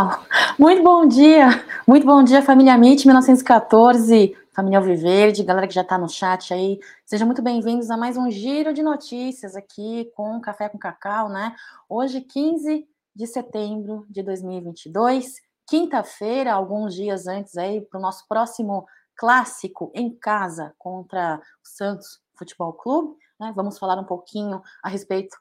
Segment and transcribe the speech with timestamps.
[0.00, 0.26] deu pau.
[0.58, 1.48] Muito bom dia,
[1.86, 6.78] muito bom dia, família MIT 1914, família Alviverde, galera que já tá no chat aí.
[7.04, 11.54] Sejam muito bem-vindos a mais um giro de notícias aqui com Café com Cacau, né?
[11.88, 15.36] Hoje, 15 de setembro de 2022,
[15.66, 18.86] quinta-feira, alguns dias antes aí, para o nosso próximo
[19.16, 23.16] clássico em casa contra o Santos Futebol Clube.
[23.38, 23.52] Né?
[23.54, 25.36] Vamos falar um pouquinho a respeito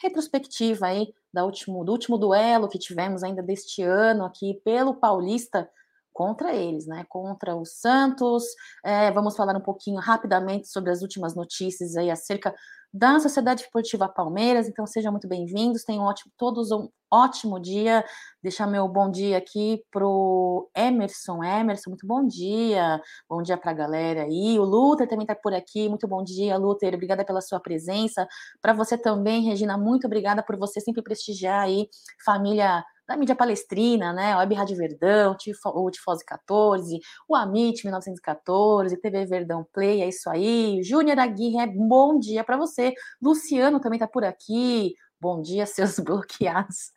[0.00, 5.68] retrospectiva aí da último, do último duelo que tivemos ainda deste ano aqui pelo Paulista
[6.14, 7.04] contra eles, né?
[7.08, 8.44] Contra o Santos.
[8.84, 12.54] É, vamos falar um pouquinho rapidamente sobre as últimas notícias aí acerca
[12.92, 14.68] da Sociedade Esportiva Palmeiras.
[14.68, 15.82] Então sejam muito bem-vindos.
[15.82, 18.04] Tenham um ótimo, todos um ótimo dia.
[18.40, 21.42] Deixar meu bom dia aqui pro Emerson.
[21.42, 23.02] Emerson, muito bom dia.
[23.28, 24.56] Bom dia para a galera aí.
[24.60, 25.88] O Luther também está por aqui.
[25.88, 26.94] Muito bom dia, Luther.
[26.94, 28.28] Obrigada pela sua presença.
[28.62, 31.88] Para você também, Regina, muito obrigada por você sempre prestigiar aí
[32.24, 34.36] família da mídia palestrina, né?
[34.36, 35.36] Web Rádio Verdão,
[35.74, 40.82] o Tifose 14, o Amit 1914, TV Verdão Play, é isso aí.
[40.82, 42.94] Júnior Aguirre, bom dia para você.
[43.20, 44.94] Luciano também tá por aqui.
[45.20, 46.92] Bom dia, seus bloqueados.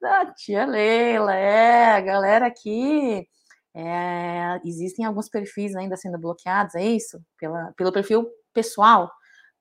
[0.00, 3.26] Da tia Leila, é, a galera aqui.
[3.74, 7.20] É, existem alguns perfis ainda sendo bloqueados, é isso?
[7.38, 9.10] Pela, pelo perfil pessoal,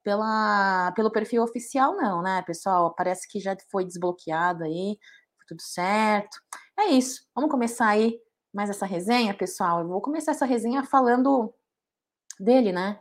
[0.04, 2.94] pela, pelo perfil oficial, não, né, pessoal?
[2.96, 4.98] Parece que já foi desbloqueado aí
[5.50, 6.40] tudo certo.
[6.80, 7.28] É isso.
[7.36, 8.20] Vamos começar aí
[8.54, 9.82] mais essa resenha, pessoal.
[9.82, 11.54] Eu vou começar essa resenha falando
[12.40, 13.00] dele, né?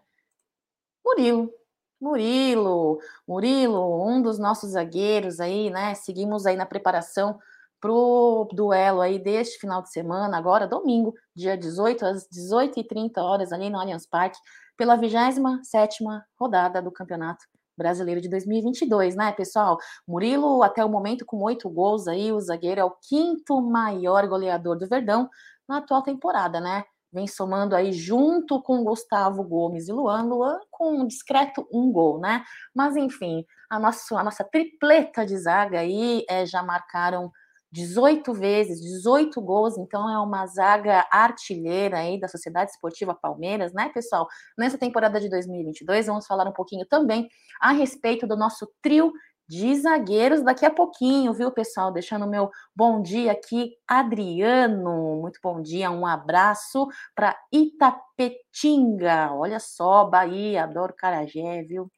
[1.05, 1.53] Murilo.
[2.01, 5.95] Murilo, Murilo, um dos nossos zagueiros aí, né?
[5.95, 7.39] Seguimos aí na preparação
[7.81, 13.69] pro duelo aí deste final de semana, agora domingo, dia 18, às 18h30 horas ali
[13.69, 14.39] no Allianz Parque,
[14.77, 17.45] pela 27ª rodada do Campeonato
[17.78, 19.78] Brasileiro de 2022, né, pessoal?
[20.06, 24.77] Murilo, até o momento, com oito gols aí, o zagueiro é o quinto maior goleador
[24.77, 25.31] do Verdão
[25.69, 26.84] na atual temporada, né?
[27.12, 32.21] Vem somando aí junto com Gustavo Gomes e Luan, Luan com um discreto um gol,
[32.21, 32.44] né?
[32.75, 37.33] Mas enfim, a nossa, a nossa tripleta de zaga aí é, já marcaram
[37.71, 43.91] 18 vezes, 18 gols, então é uma zaga artilheira aí da Sociedade Esportiva Palmeiras, né,
[43.91, 44.27] pessoal?
[44.56, 47.29] Nessa temporada de 2022, vamos falar um pouquinho também
[47.61, 49.12] a respeito do nosso trio
[49.49, 51.91] de zagueiros daqui a pouquinho, viu, pessoal?
[51.91, 55.21] Deixando o meu bom dia aqui, Adriano.
[55.23, 59.33] Muito bom dia, um abraço para Itapetinga.
[59.33, 61.91] Olha só, Bahia, adoro Carajé, viu?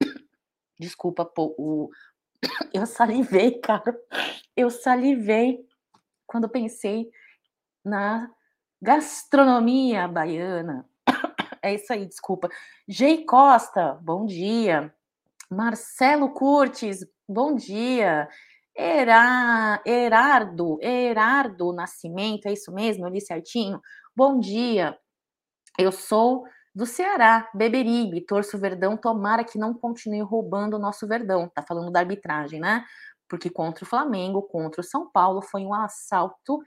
[0.78, 1.90] Desculpa o,
[2.72, 3.96] eu salivei, cara.
[4.56, 5.66] Eu salivei
[6.26, 7.10] quando pensei
[7.84, 8.30] na
[8.80, 10.88] gastronomia baiana.
[11.64, 12.48] É isso aí, desculpa.
[12.88, 14.92] Gei Costa, bom dia.
[15.48, 18.28] Marcelo Curtis, bom dia.
[18.76, 23.06] Era, Erardo, Erardo Nascimento, é isso mesmo?
[23.06, 23.80] Eu li certinho?
[24.16, 24.98] Bom dia.
[25.78, 26.44] Eu sou
[26.74, 31.48] do Ceará, Beberibe, torço Verdão, tomara que não continue roubando o nosso Verdão.
[31.48, 32.84] Tá falando da arbitragem, né?
[33.28, 36.62] Porque contra o Flamengo, contra o São Paulo, foi um assalto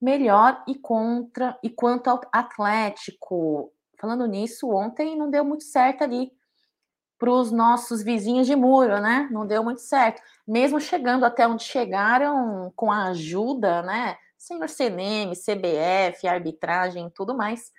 [0.00, 3.72] melhor e contra e quanto ao Atlético.
[4.00, 6.30] Falando nisso, ontem não deu muito certo ali
[7.18, 9.28] para os nossos vizinhos de muro, né?
[9.32, 10.22] Não deu muito certo.
[10.46, 14.16] Mesmo chegando até onde chegaram com a ajuda, né?
[14.36, 17.72] Senhor CNM, CBF, arbitragem, tudo mais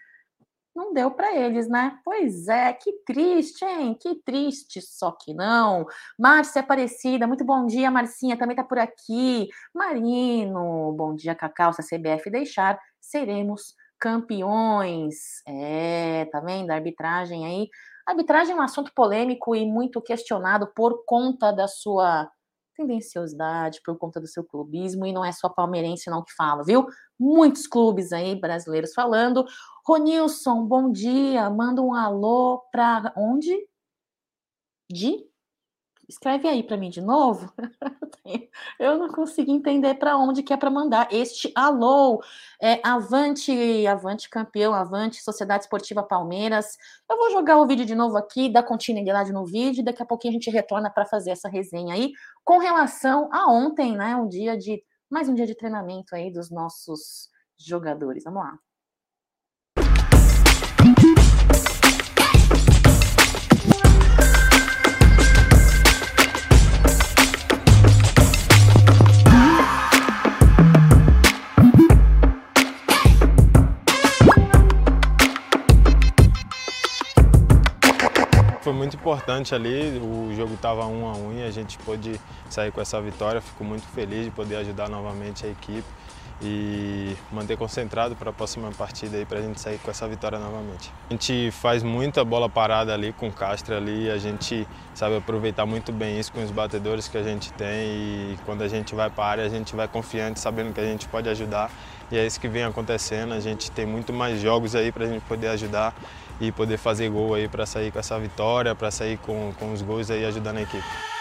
[0.75, 1.97] não deu para eles, né?
[2.03, 3.95] Pois é, que triste, hein?
[3.99, 5.85] Que triste, só que não.
[6.19, 9.47] Márcia Aparecida, muito bom dia, Marcinha, também tá por aqui.
[9.73, 15.41] Marino, bom dia, Cacau, se a CBF deixar, seremos campeões.
[15.47, 16.71] É, tá vendo?
[16.71, 17.69] Arbitragem aí.
[18.05, 22.29] Arbitragem é um assunto polêmico e muito questionado por conta da sua
[22.75, 26.85] tendenciosidade, por conta do seu clubismo, e não é só palmeirense não que fala, viu?
[27.19, 29.45] Muitos clubes aí brasileiros falando.
[29.87, 31.49] Ronilson, bom dia.
[31.49, 33.55] Manda um alô para onde?
[34.91, 35.25] De?
[36.07, 37.51] Escreve aí para mim de novo.
[38.79, 42.21] Eu não consigo entender para onde que é para mandar este alô.
[42.61, 46.77] É, avante, avante campeão, avante Sociedade Esportiva Palmeiras.
[47.09, 50.31] Eu vou jogar o vídeo de novo aqui, dar continuidade no vídeo, daqui a pouquinho
[50.31, 52.11] a gente retorna para fazer essa resenha aí
[52.43, 54.15] com relação a ontem, né?
[54.15, 58.23] Um dia de mais um dia de treinamento aí dos nossos jogadores.
[58.23, 58.59] Vamos lá.
[78.65, 79.99] foi muito importante ali.
[79.99, 82.19] O jogo estava um a um e a gente pôde
[82.49, 83.39] sair com essa vitória.
[83.39, 85.87] Fico muito feliz de poder ajudar novamente a equipe
[86.41, 90.37] e manter concentrado para a próxima partida aí para a gente sair com essa vitória
[90.37, 90.91] novamente.
[91.09, 95.65] A gente faz muita bola parada ali com o Castro ali, a gente sabe aproveitar
[95.65, 99.09] muito bem isso com os batedores que a gente tem e quando a gente vai
[99.09, 101.71] para a área a gente vai confiante, sabendo que a gente pode ajudar
[102.11, 103.33] e é isso que vem acontecendo.
[103.33, 105.95] A gente tem muito mais jogos aí para a gente poder ajudar
[106.39, 109.81] e poder fazer gol aí para sair com essa vitória, para sair com, com os
[109.81, 111.14] gols aí ajudando a equipe.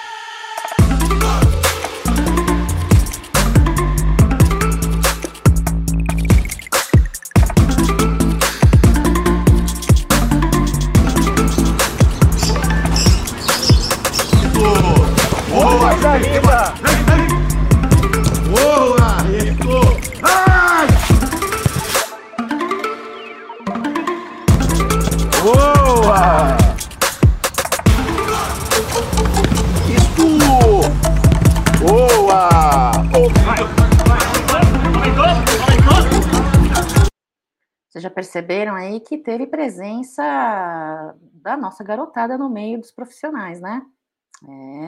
[38.44, 43.82] Perceberam aí que teve presença da nossa garotada no meio dos profissionais, né?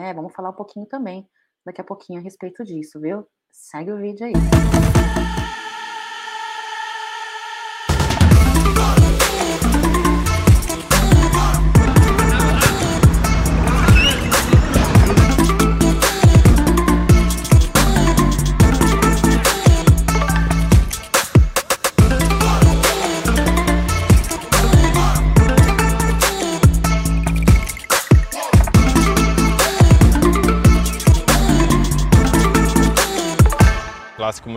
[0.03, 1.27] É, vamos falar um pouquinho também
[1.65, 3.27] daqui a pouquinho a respeito disso, viu?
[3.51, 4.33] Segue o vídeo aí.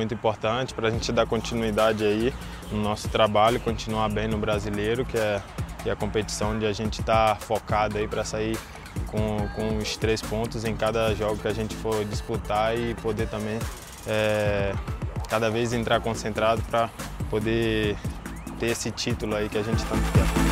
[0.00, 2.32] Muito importante para a gente dar continuidade aí
[2.72, 5.42] no nosso trabalho, continuar bem no brasileiro, que é,
[5.82, 8.56] que é a competição onde a gente está focado aí para sair
[9.08, 13.28] com, com os três pontos em cada jogo que a gente for disputar e poder
[13.28, 13.58] também
[14.06, 14.72] é,
[15.28, 16.88] cada vez entrar concentrado para
[17.28, 17.94] poder
[18.58, 20.49] ter esse título aí que a gente tanto quer.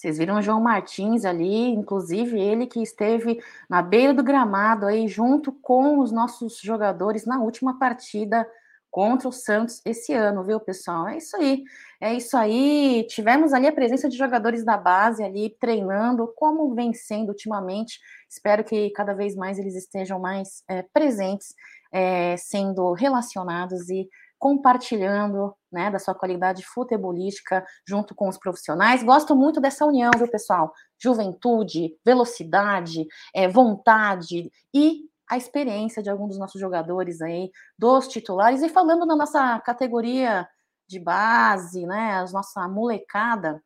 [0.00, 3.38] Vocês viram o João Martins ali, inclusive ele que esteve
[3.68, 8.48] na beira do gramado aí junto com os nossos jogadores na última partida
[8.90, 11.06] contra o Santos esse ano, viu, pessoal?
[11.06, 11.64] É isso aí.
[12.00, 13.06] É isso aí.
[13.10, 18.00] Tivemos ali a presença de jogadores da base ali treinando, como vem sendo ultimamente.
[18.26, 21.54] Espero que cada vez mais eles estejam mais é, presentes,
[21.92, 24.08] é, sendo relacionados e
[24.40, 29.02] compartilhando né, da sua qualidade futebolística junto com os profissionais.
[29.02, 30.72] Gosto muito dessa união, viu, pessoal?
[30.98, 38.62] Juventude, velocidade, é, vontade e a experiência de alguns dos nossos jogadores aí, dos titulares,
[38.62, 40.48] e falando na nossa categoria
[40.88, 43.62] de base, né, a nossa molecada,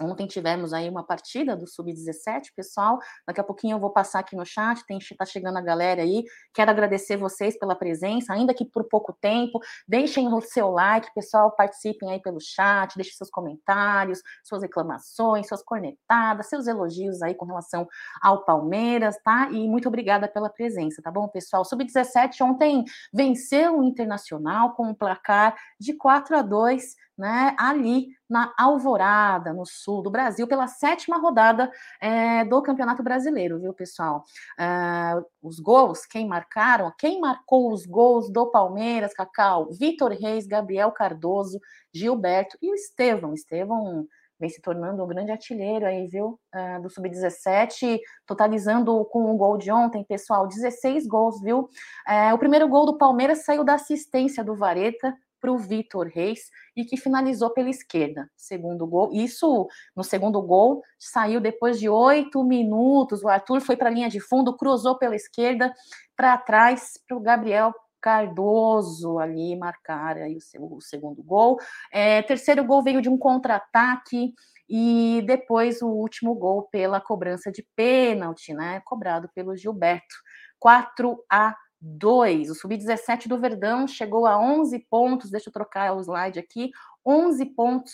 [0.00, 2.98] Ontem tivemos aí uma partida do Sub-17, pessoal.
[3.26, 6.24] Daqui a pouquinho eu vou passar aqui no chat, tem, tá chegando a galera aí.
[6.52, 9.58] Quero agradecer vocês pela presença, ainda que por pouco tempo.
[9.88, 15.62] Deixem o seu like, pessoal, participem aí pelo chat, deixem seus comentários, suas reclamações, suas
[15.62, 17.88] cornetadas, seus elogios aí com relação
[18.20, 19.48] ao Palmeiras, tá?
[19.50, 21.64] E muito obrigada pela presença, tá bom, pessoal?
[21.64, 28.52] Sub-17 ontem venceu o Internacional com um placar de 4 a 2 né, ali na
[28.58, 31.70] Alvorada, no sul do Brasil, pela sétima rodada
[32.00, 34.24] é, do Campeonato Brasileiro, viu, pessoal?
[34.58, 39.70] Uh, os gols, quem marcaram, quem marcou os gols do Palmeiras, Cacau?
[39.72, 41.60] Vitor Reis, Gabriel Cardoso,
[41.94, 43.32] Gilberto e o Estevão.
[43.32, 44.06] Estevão
[44.38, 46.38] vem se tornando um grande artilheiro aí, viu?
[46.54, 51.60] Uh, do Sub-17, totalizando com o gol de ontem, pessoal, 16 gols, viu?
[52.06, 56.50] Uh, o primeiro gol do Palmeiras saiu da assistência do Vareta, para o Vitor Reis
[56.74, 58.28] e que finalizou pela esquerda.
[58.36, 59.10] Segundo gol.
[59.12, 63.22] Isso no segundo gol saiu depois de oito minutos.
[63.22, 65.72] O Arthur foi para a linha de fundo, cruzou pela esquerda
[66.16, 71.58] para trás para o Gabriel Cardoso ali marcar aí o, seu, o segundo gol.
[71.92, 74.34] É, terceiro gol veio de um contra-ataque
[74.68, 78.80] e depois o último gol pela cobrança de pênalti, né?
[78.84, 80.16] Cobrado pelo Gilberto.
[80.58, 81.54] 4 a
[81.86, 82.50] 2.
[82.50, 85.30] O sub-17 do Verdão chegou a 11 pontos.
[85.30, 86.70] Deixa eu trocar o slide aqui.
[87.04, 87.92] 11 pontos.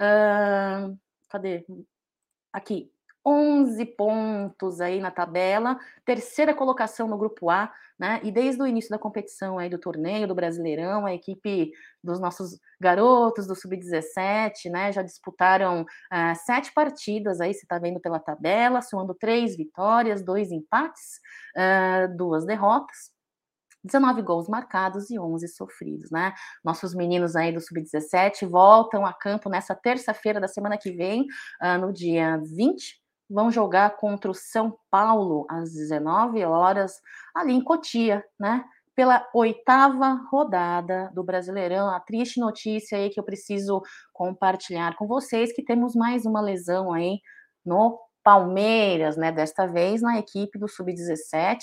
[0.00, 0.96] Uh,
[1.28, 1.64] cadê?
[2.52, 2.90] Aqui.
[3.24, 8.18] 11 pontos aí na tabela, terceira colocação no grupo A, né?
[8.24, 11.70] E desde o início da competição aí do torneio do Brasileirão, a equipe
[12.02, 18.00] dos nossos garotos do sub-17, né, já disputaram uh, sete partidas aí, você está vendo
[18.00, 21.20] pela tabela, somando três vitórias, dois empates,
[21.54, 23.10] uh, duas derrotas.
[23.84, 26.34] 19 gols marcados e 11 sofridos, né?
[26.64, 31.22] Nossos meninos aí do Sub-17 voltam a campo nessa terça-feira da semana que vem,
[31.62, 37.00] uh, no dia 20 vão jogar contra o São Paulo às 19 horas,
[37.34, 38.64] ali em Cotia, né?
[38.96, 41.88] Pela oitava rodada do Brasileirão.
[41.88, 43.80] A triste notícia aí que eu preciso
[44.12, 47.20] compartilhar com vocês que temos mais uma lesão aí
[47.64, 49.30] no Palmeiras, né?
[49.30, 51.58] Desta vez na equipe do Sub-17,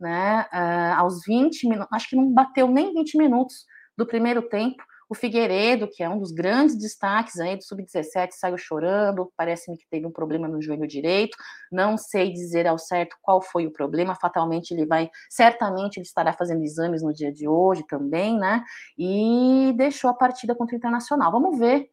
[0.00, 0.46] né?
[0.52, 3.64] Uh, aos 20 minutos, acho que não bateu nem 20 minutos
[3.96, 8.58] do primeiro tempo o Figueiredo, que é um dos grandes destaques aí do Sub-17, saiu
[8.58, 11.36] chorando, parece-me que teve um problema no joelho direito,
[11.72, 16.32] não sei dizer ao certo qual foi o problema, fatalmente ele vai, certamente ele estará
[16.32, 18.62] fazendo exames no dia de hoje também, né,
[18.98, 21.32] e deixou a partida contra o Internacional.
[21.32, 21.90] Vamos ver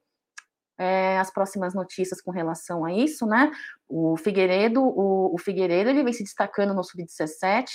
[0.77, 3.51] é, as próximas notícias com relação a isso, né?
[3.87, 7.65] O Figueiredo, o, o Figueiredo, ele vem se destacando no sub-17,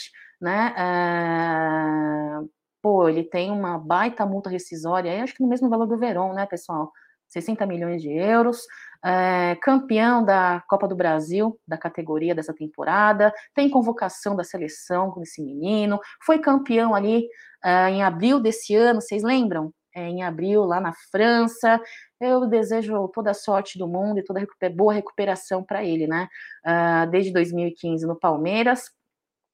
[0.40, 0.74] né?
[0.76, 2.46] É,
[2.82, 6.46] pô, ele tem uma baita multa rescisória, acho que no mesmo valor do Verón, né,
[6.46, 6.92] pessoal?
[7.28, 8.62] 60 milhões de euros,
[9.04, 15.22] é, campeão da Copa do Brasil, da categoria dessa temporada, tem convocação da seleção com
[15.22, 17.28] esse menino, foi campeão ali
[17.64, 19.72] é, em abril desse ano, vocês lembram?
[19.94, 21.80] É, em abril, lá na França.
[22.20, 26.28] Eu desejo toda a sorte do mundo e toda a boa recuperação para ele, né?
[26.64, 28.90] Uh, desde 2015 no Palmeiras,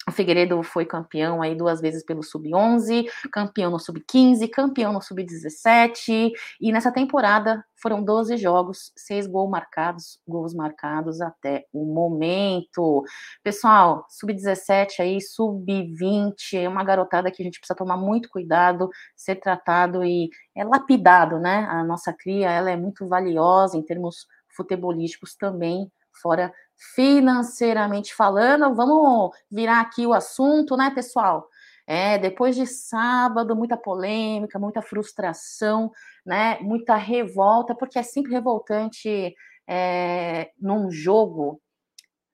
[0.09, 6.31] o Figueiredo foi campeão aí duas vezes pelo Sub-11, campeão no Sub-15, campeão no Sub-17,
[6.61, 13.03] e nessa temporada foram 12 jogos, seis gols marcados, gols marcados até o momento.
[13.43, 19.37] Pessoal, Sub-17 aí, Sub-20, é uma garotada que a gente precisa tomar muito cuidado, ser
[19.37, 21.67] tratado e é lapidado, né?
[21.69, 25.91] A nossa cria, ela é muito valiosa em termos futebolísticos também,
[26.23, 31.49] fora financeiramente falando, vamos virar aqui o assunto, né, pessoal?
[31.87, 35.93] É, depois de sábado, muita polêmica, muita frustração,
[36.25, 39.35] né, muita revolta, porque é sempre revoltante
[39.69, 41.61] é, num jogo,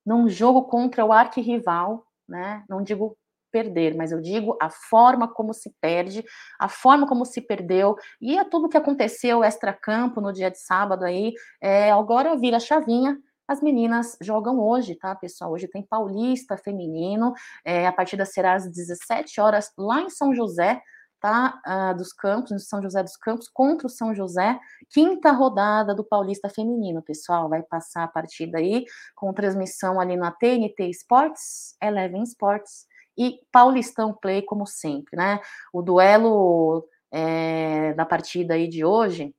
[0.04, 3.16] num jogo contra o arquirrival, né, não digo
[3.52, 6.24] perder, mas eu digo a forma como se perde,
[6.58, 11.04] a forma como se perdeu, e é tudo que aconteceu extra-campo no dia de sábado
[11.04, 13.18] aí, é, agora vira chavinha,
[13.52, 15.52] as meninas jogam hoje, tá, pessoal?
[15.52, 20.80] Hoje tem Paulista feminino, é, a partida será às 17 horas lá em São José,
[21.20, 21.60] tá?
[21.66, 24.58] Uh, dos Campos, no São José dos Campos, contra o São José,
[24.90, 27.48] quinta rodada do Paulista Feminino, pessoal.
[27.48, 34.14] Vai passar a partida aí com transmissão ali na TNT Sports, Eleven Sports e Paulistão
[34.14, 35.38] Play, como sempre, né?
[35.72, 39.34] O duelo é, da partida aí de hoje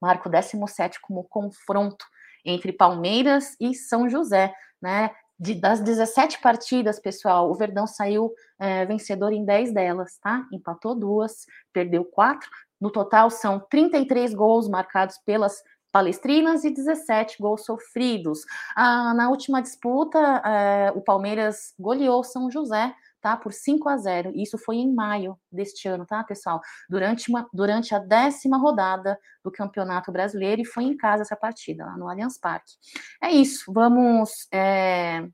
[0.00, 2.04] marca o 17 como confronto
[2.44, 5.10] entre Palmeiras e São José, né?
[5.38, 10.46] De, das 17 partidas, pessoal, o Verdão saiu é, vencedor em 10 delas, tá?
[10.52, 12.48] Empatou duas, perdeu quatro.
[12.80, 15.60] No total, são 33 gols marcados pelas
[15.90, 18.40] palestrinas e 17 gols sofridos.
[18.76, 22.92] Ah, na última disputa, é, o Palmeiras goleou São José
[23.24, 23.38] tá?
[23.38, 24.32] Por 5 a 0.
[24.34, 26.60] Isso foi em maio deste ano, tá, pessoal?
[26.90, 31.86] Durante, uma, durante a décima rodada do Campeonato Brasileiro e foi em casa essa partida,
[31.86, 32.74] lá no Allianz Parque.
[33.22, 35.26] É isso, vamos é,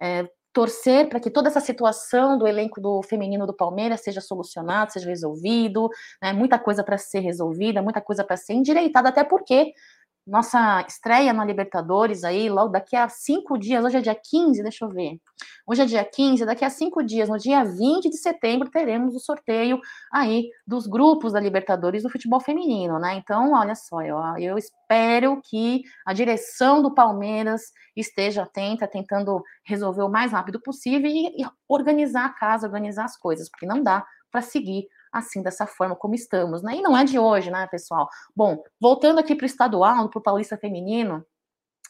[0.00, 4.92] é, torcer para que toda essa situação do elenco do feminino do Palmeiras seja solucionada,
[4.92, 5.90] seja resolvido,
[6.22, 6.32] né?
[6.32, 9.72] Muita coisa para ser resolvida, muita coisa para ser endireitada, até porque
[10.28, 14.84] nossa estreia na Libertadores aí, logo daqui a cinco dias, hoje é dia 15, deixa
[14.84, 15.18] eu ver.
[15.66, 19.20] Hoje é dia 15, daqui a cinco dias, no dia 20 de setembro, teremos o
[19.20, 19.80] sorteio
[20.12, 23.14] aí dos grupos da Libertadores do futebol feminino, né?
[23.14, 30.02] Então, olha só, eu, eu espero que a direção do Palmeiras esteja atenta, tentando resolver
[30.02, 34.04] o mais rápido possível e, e organizar a casa, organizar as coisas, porque não dá
[34.30, 36.76] para seguir assim, dessa forma como estamos, né?
[36.76, 38.08] E não é de hoje, né, pessoal?
[38.34, 41.24] Bom, voltando aqui para o estadual, para o Paulista Feminino,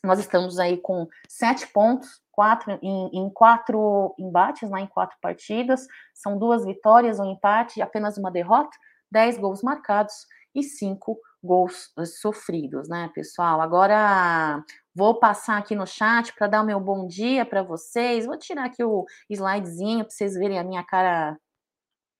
[0.03, 5.87] nós estamos aí com sete pontos, quatro em, em, quatro embates, né, em quatro partidas,
[6.15, 8.77] são duas vitórias, um empate, apenas uma derrota,
[9.11, 10.15] dez gols marcados
[10.55, 13.61] e cinco gols eh, sofridos, né, pessoal?
[13.61, 14.63] Agora
[14.95, 18.27] vou passar aqui no chat para dar o meu bom dia para vocês.
[18.27, 21.37] Vou tirar aqui o slidezinho para vocês verem a minha cara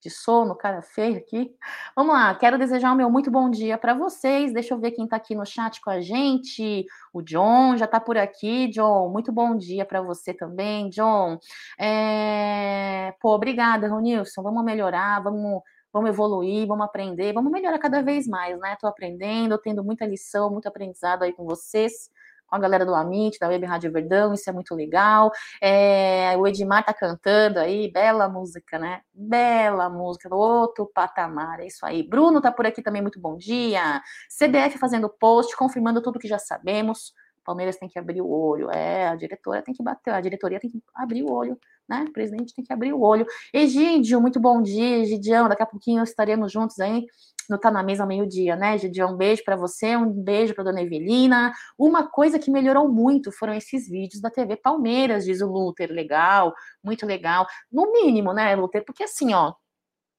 [0.01, 1.51] de sono, cara feio aqui.
[1.95, 4.53] Vamos lá, quero desejar o meu muito bom dia para vocês.
[4.53, 6.87] Deixa eu ver quem está aqui no chat com a gente.
[7.13, 8.69] O John já está por aqui.
[8.69, 11.39] John, muito bom dia para você também, John.
[11.79, 13.15] É...
[13.21, 14.43] Pô, obrigada, Ronilson.
[14.43, 15.63] Vamos melhorar, vamos,
[15.93, 18.75] vamos evoluir, vamos aprender, vamos melhorar cada vez mais, né?
[18.75, 22.11] Estou aprendendo, tendo muita lição, muito aprendizado aí com vocês
[22.49, 25.31] com a galera do Amit, da Web Rádio Verdão, isso é muito legal.
[25.63, 29.03] É, o Edmar tá cantando aí, bela música, né?
[29.13, 32.03] Bela música, outro patamar, é isso aí.
[32.03, 34.03] Bruno tá por aqui também, muito bom dia.
[34.29, 37.13] CBF fazendo post, confirmando tudo que já sabemos.
[37.45, 38.71] Palmeiras tem que abrir o olho.
[38.71, 42.05] É, a diretora tem que bater, a diretoria tem que abrir o olho, né?
[42.07, 43.27] O presidente tem que abrir o olho.
[43.53, 45.49] Egídio, muito bom dia, Egidião.
[45.49, 47.07] Daqui a pouquinho estaremos juntos aí
[47.49, 49.15] no Tá na Mesa meio-dia, né, Egidião?
[49.15, 51.53] Um beijo para você, um beijo para dona Evelina.
[51.79, 55.91] Uma coisa que melhorou muito foram esses vídeos da TV Palmeiras, diz o Luther.
[55.91, 56.53] Legal,
[56.83, 57.47] muito legal.
[57.73, 58.85] No mínimo, né, Luther?
[58.85, 59.55] Porque assim, ó,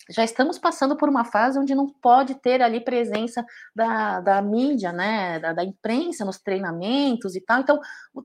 [0.10, 3.46] já estamos passando por uma fase onde não pode ter ali presença
[3.76, 7.62] da, da mídia, né, da, da imprensa nos treinamentos e tal.
[7.62, 7.80] Então,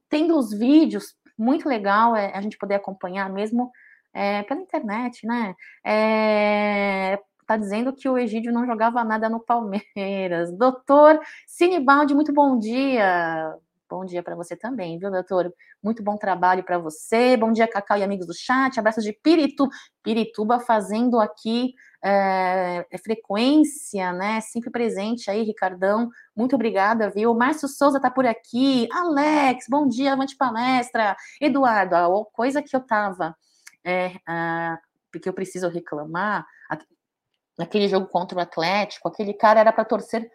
[0.09, 3.71] tendo os vídeos, muito legal é a gente poder acompanhar mesmo
[4.15, 5.55] é, pela internet, né?
[5.85, 10.51] É, tá dizendo que o Egídio não jogava nada no Palmeiras.
[10.57, 13.57] Doutor Sinibaldi, muito bom dia.
[13.89, 15.55] Bom dia para você também, viu, doutor?
[15.83, 17.37] Muito bom trabalho para você.
[17.37, 18.81] Bom dia, Cacau e amigos do chat.
[18.81, 19.69] Abraços de Piritu,
[20.03, 24.41] Pirituba fazendo aqui é, frequência, né?
[24.41, 26.11] Sempre presente aí, Ricardão.
[26.35, 27.35] Muito obrigada, viu?
[27.35, 28.89] Márcio Souza tá por aqui.
[28.91, 31.15] Alex, bom dia, avante palestra.
[31.41, 33.37] Eduardo, a coisa que eu tava.
[33.85, 34.79] É, a,
[35.23, 36.45] que eu preciso reclamar,
[37.59, 40.31] naquele jogo contra o Atlético, aquele cara era para torcer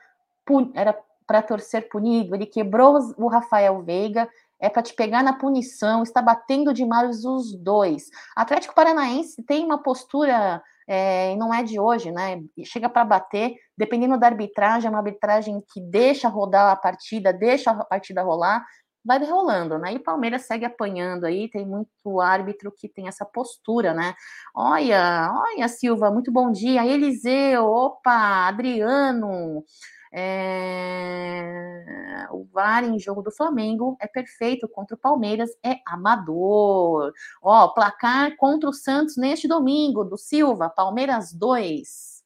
[0.74, 0.98] era
[1.28, 4.28] para torcer punido, ele quebrou o Rafael Veiga,
[4.60, 8.10] é para te pegar na punição, está batendo demais os dois.
[8.36, 12.42] Atlético Paranaense tem uma postura, é, não é de hoje, né?
[12.66, 17.70] Chega para bater, dependendo da arbitragem, é uma arbitragem que deixa rodar a partida, deixa
[17.72, 18.66] a partida rolar,
[19.04, 19.94] vai rolando, né?
[19.94, 24.14] E o Palmeiras segue apanhando aí, tem muito árbitro que tem essa postura, né?
[24.56, 26.86] Olha, olha, Silva, muito bom dia.
[26.86, 29.64] Eliseu, opa, Adriano.
[30.12, 32.28] É...
[32.32, 37.14] O VAR em jogo do Flamengo é perfeito contra o Palmeiras, é amador.
[37.42, 42.20] Ó, placar contra o Santos neste domingo, do Silva, Palmeiras 2.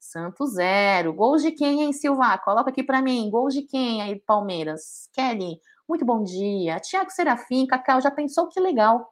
[0.00, 1.12] Santos 0.
[1.12, 2.38] Gols de quem, hein, Silva?
[2.38, 3.28] Coloca aqui para mim.
[3.30, 5.08] Gols de quem aí, Palmeiras?
[5.12, 6.78] Kelly, muito bom dia.
[6.80, 9.10] Tiago Serafim, Cacau, já pensou que legal?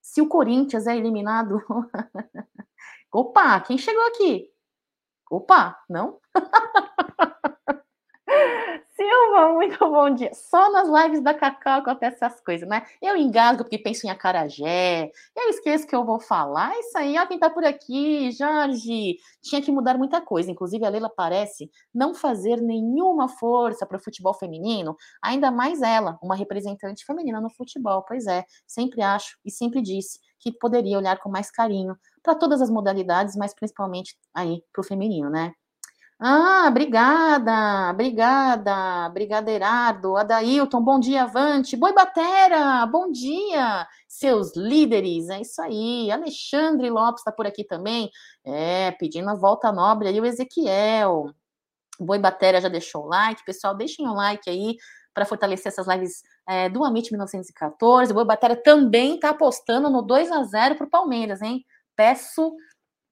[0.00, 1.60] Se o Corinthians é eliminado.
[3.12, 4.50] Opa, quem chegou aqui?
[5.30, 6.18] Opa, não?
[9.06, 10.32] Silva, muito bom dia.
[10.34, 12.84] Só nas lives da Cacau acontece essas coisas, né?
[13.00, 16.74] Eu engasgo porque penso em acarajé, eu esqueço que eu vou falar.
[16.74, 19.16] É isso aí, ó, quem tá por aqui, Jorge.
[19.40, 20.50] Tinha que mudar muita coisa.
[20.50, 26.18] Inclusive, a Leila parece não fazer nenhuma força para o futebol feminino, ainda mais ela,
[26.20, 28.02] uma representante feminina no futebol.
[28.02, 32.60] Pois é, sempre acho e sempre disse que poderia olhar com mais carinho para todas
[32.60, 35.52] as modalidades, mas principalmente aí para o feminino, né?
[36.18, 45.42] Ah, obrigada, obrigada, brigadeirado, Adailton, bom dia, Avante, Boi Batera, bom dia, seus líderes, é
[45.42, 48.10] isso aí, Alexandre Lopes está por aqui também,
[48.42, 51.26] é, pedindo a volta nobre aí, o Ezequiel,
[52.00, 54.76] Boi Batera já deixou o like, pessoal, deixem o like aí,
[55.12, 60.00] para fortalecer essas lives é, do Amit 1914, o Boi Batera também está apostando no
[60.00, 61.62] 2 a 0 para o Palmeiras, hein,
[61.94, 62.54] peço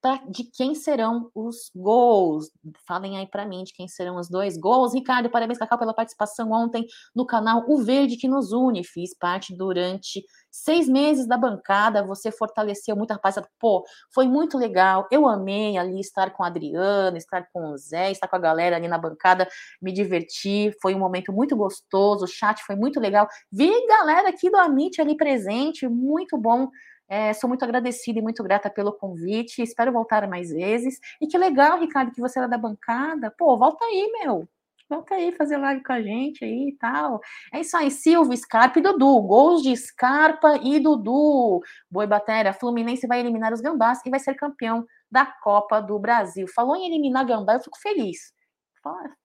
[0.05, 2.51] pra, de quem serão os gols.
[2.87, 4.93] Falem aí para mim de quem serão os dois gols.
[4.93, 6.87] Ricardo, parabéns, Cacau, pela participação ontem
[7.17, 8.85] no canal O Verde que nos une.
[8.85, 12.07] Fiz parte durante seis meses da bancada.
[12.07, 13.49] Você fortaleceu muito, rapaziada.
[13.59, 15.09] Pô, foi muito legal.
[15.11, 18.77] Eu amei ali estar com a Adriana, estar com o Zé, estar com a galera
[18.77, 19.49] ali na bancada.
[19.81, 20.71] Me diverti.
[20.83, 22.27] Foi um momento muito gostoso.
[22.27, 23.27] O chat foi muito legal.
[23.51, 25.89] Vi galera aqui do Amit ali presente.
[25.89, 26.69] Muito bom
[27.09, 29.63] é, sou muito agradecida e muito grata pelo convite.
[29.63, 30.99] Espero voltar mais vezes.
[31.21, 33.31] E que legal, Ricardo, que você era da bancada.
[33.37, 34.49] Pô, volta aí, meu.
[34.89, 37.21] Volta aí fazer live com a gente aí e tal.
[37.53, 39.21] É isso aí, Silvio, Scarpa e Dudu.
[39.23, 41.63] Gols de Scarpa e Dudu.
[41.91, 46.47] Boi Batera, Fluminense vai eliminar os Gambás e vai ser campeão da Copa do Brasil.
[46.55, 48.33] Falou em eliminar Gambá, eu fico feliz.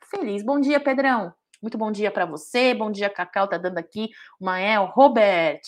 [0.09, 0.43] Feliz.
[0.43, 1.33] Bom dia, Pedrão.
[1.61, 2.73] Muito bom dia para você.
[2.73, 4.09] Bom dia, Cacau, tá dando aqui.
[4.39, 5.59] Mael, Robert.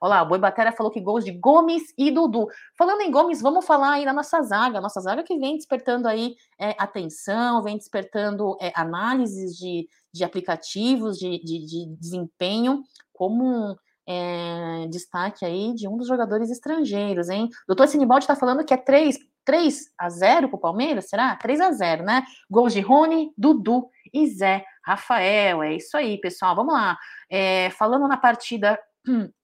[0.00, 2.46] Olá, o Boi Batera falou que gols de Gomes e Dudu.
[2.78, 4.80] Falando em Gomes, vamos falar aí da nossa zaga.
[4.80, 11.18] Nossa zaga que vem despertando aí é, atenção, vem despertando é, análises de, de aplicativos,
[11.18, 13.76] de, de, de desempenho, como
[14.08, 17.50] é, destaque aí de um dos jogadores estrangeiros, hein?
[17.66, 21.36] Doutor Sinibaldi está falando que é 3, 3 a 0 para o Palmeiras, será?
[21.36, 22.24] 3 a 0 né?
[22.50, 25.62] Gols de Rony, Dudu e Zé Rafael.
[25.62, 26.56] É isso aí, pessoal.
[26.56, 26.98] Vamos lá.
[27.30, 28.78] É, falando na partida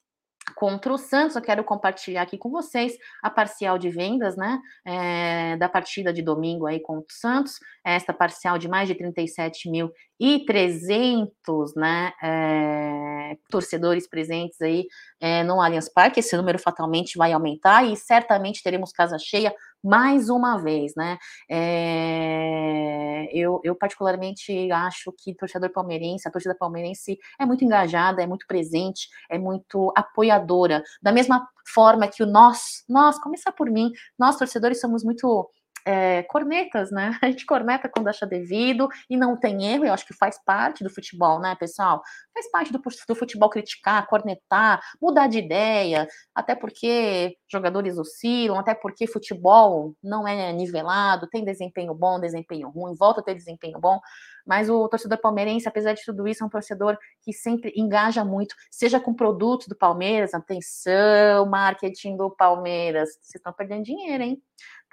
[0.57, 5.57] contra o Santos, eu quero compartilhar aqui com vocês a parcial de vendas, né, é,
[5.57, 12.12] da partida de domingo aí contra o Santos, esta parcial de mais de 37.300, né,
[12.22, 14.87] é, torcedores presentes aí
[15.20, 19.52] é, no Allianz Parque, esse número fatalmente vai aumentar e certamente teremos casa cheia
[19.85, 21.18] mais uma vez, né?
[21.51, 28.27] É, eu, eu, particularmente acho que torcedor palmeirense, a torcida palmeirense é muito engajada, é
[28.27, 30.83] muito presente, é muito apoiadora.
[31.03, 35.49] Da mesma forma que o nós, nós, começar por mim, nós torcedores somos muito
[35.85, 37.18] é, cornetas, né?
[37.23, 40.83] A gente corneta quando acha devido e não tem erro, eu acho que faz parte
[40.83, 42.03] do futebol, né, pessoal?
[42.33, 48.75] Faz parte do, do futebol criticar, cornetar, mudar de ideia, até porque jogadores oscilam, até
[48.75, 54.01] porque futebol não é nivelado, tem desempenho bom, desempenho ruim, volta a ter desempenho bom,
[54.47, 58.55] mas o torcedor palmeirense, apesar de tudo isso, é um torcedor que sempre engaja muito,
[58.70, 64.42] seja com produtos do Palmeiras, atenção, marketing do Palmeiras, vocês estão perdendo dinheiro, hein?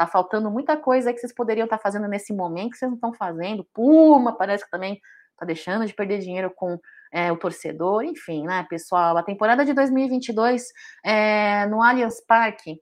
[0.02, 2.96] Tá faltando muita coisa que vocês poderiam estar tá fazendo nesse momento que vocês não
[2.96, 3.64] estão fazendo.
[3.72, 5.00] Puma parece que também
[5.38, 6.80] tá deixando de perder dinheiro com
[7.14, 9.16] é, o torcedor, enfim, né, pessoal?
[9.16, 10.70] A temporada de 2022
[11.06, 12.82] é, no Allianz Parque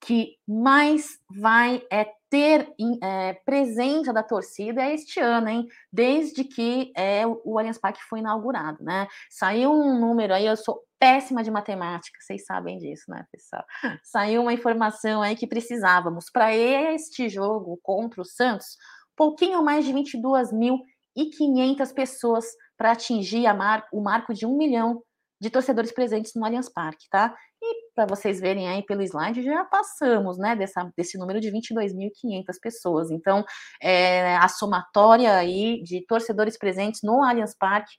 [0.00, 2.72] que mais vai é, ter
[3.02, 5.66] é, presença da torcida é este ano, hein?
[5.92, 9.08] Desde que é, o Allianz Parque foi inaugurado, né?
[9.28, 13.64] Saiu um número aí, eu sou péssima de matemática, vocês sabem disso, né, pessoal?
[14.04, 18.76] Saiu uma informação aí que precisávamos para este jogo contra o Santos,
[19.16, 22.44] pouquinho mais de 22.500 pessoas
[22.76, 25.02] para atingir mar, o marco de um milhão
[25.40, 27.34] de torcedores presentes no Allianz Parque, tá?
[27.62, 32.44] E para vocês verem aí pelo slide, já passamos, né, dessa, desse número de 22.500
[32.60, 33.10] pessoas.
[33.10, 33.44] Então,
[33.82, 37.92] é, a somatória aí de torcedores presentes no Allianz Parque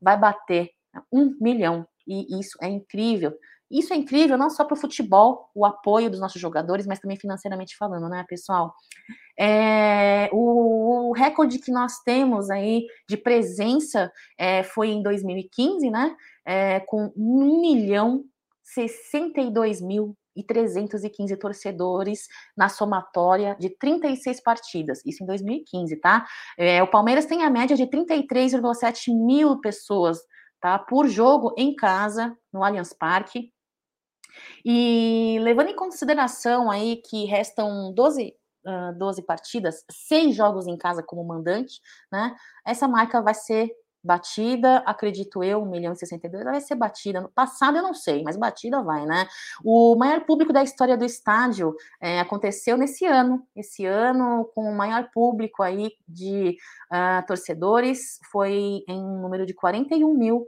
[0.00, 0.70] vai bater
[1.12, 1.86] um milhão.
[2.08, 3.36] E isso é incrível.
[3.70, 7.18] Isso é incrível não só para o futebol, o apoio dos nossos jogadores, mas também
[7.18, 8.74] financeiramente falando, né, pessoal?
[9.38, 16.16] É, o, o, recorde que nós temos aí de presença é, foi em 2015, né?
[16.46, 18.24] É, com 1 milhão
[18.64, 26.26] 62 mil e 315 torcedores na somatória de 36 partidas, isso em 2015, tá?
[26.56, 30.18] É, o Palmeiras tem a média de 33,7 mil pessoas,
[30.60, 30.78] tá?
[30.78, 33.52] Por jogo em casa, no Allianz Parque.
[34.64, 38.34] E levando em consideração aí que restam 12,
[38.66, 41.80] uh, 12 partidas, seis jogos em casa como mandante,
[42.12, 42.36] né?
[42.64, 43.70] Essa marca vai ser
[44.02, 47.20] batida, acredito eu, 1 milhão e 62, ela vai ser batida.
[47.20, 49.26] No passado eu não sei, mas batida vai, né?
[49.64, 54.76] O maior público da história do estádio é, aconteceu nesse ano, esse ano, com o
[54.76, 56.56] maior público aí de
[56.92, 60.46] uh, torcedores, foi em um número de 41 mil.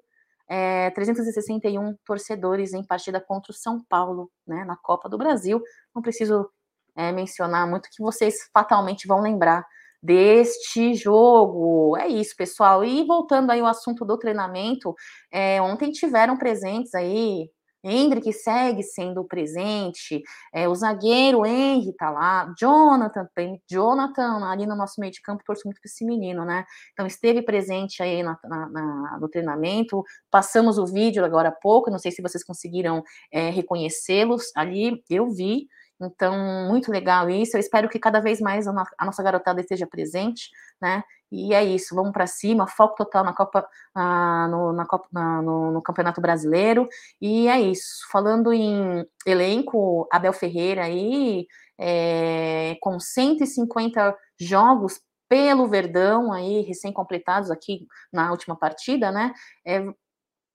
[0.53, 5.63] É, 361 torcedores em partida contra o São Paulo, né, na Copa do Brasil.
[5.95, 6.51] Não preciso
[6.97, 9.65] é, mencionar muito que vocês fatalmente vão lembrar
[10.03, 11.97] deste jogo.
[11.97, 12.85] É isso, pessoal.
[12.85, 14.95] E voltando aí ao assunto do treinamento,
[15.33, 17.51] é, ontem tiveram presentes aí.
[17.83, 24.77] Hendrick segue sendo presente, é, o zagueiro Henry tá lá, Jonathan tem, Jonathan ali no
[24.77, 26.65] nosso meio de campo, torço muito para esse menino, né?
[26.93, 31.91] Então esteve presente aí na, na, na, no treinamento, passamos o vídeo agora há pouco,
[31.91, 35.67] não sei se vocês conseguiram é, reconhecê-los ali, eu vi,
[36.01, 37.57] então, muito legal isso.
[37.57, 38.73] Eu espero que cada vez mais a,
[39.05, 41.05] nossa garotada esteja presente, né?
[41.33, 45.41] E é isso, vamos para cima, foco total na Copa, ah, no, na Copa na,
[45.41, 46.89] no, no, Campeonato Brasileiro.
[47.21, 48.09] E é isso.
[48.11, 51.47] Falando em elenco, Abel Ferreira aí,
[51.79, 59.33] é, com 150 jogos pelo Verdão aí, recém-completados aqui na última partida, né?
[59.65, 59.85] É,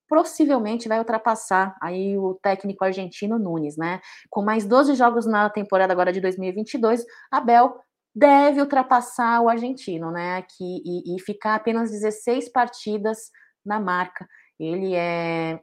[0.08, 4.02] possivelmente vai ultrapassar aí o técnico argentino Nunes, né?
[4.30, 7.80] Com mais 12 jogos na temporada agora de 2022, Abel
[8.16, 10.38] deve ultrapassar o argentino, né?
[10.38, 13.30] Aqui, e, e ficar apenas 16 partidas
[13.66, 14.28] na marca.
[14.60, 15.60] Ele é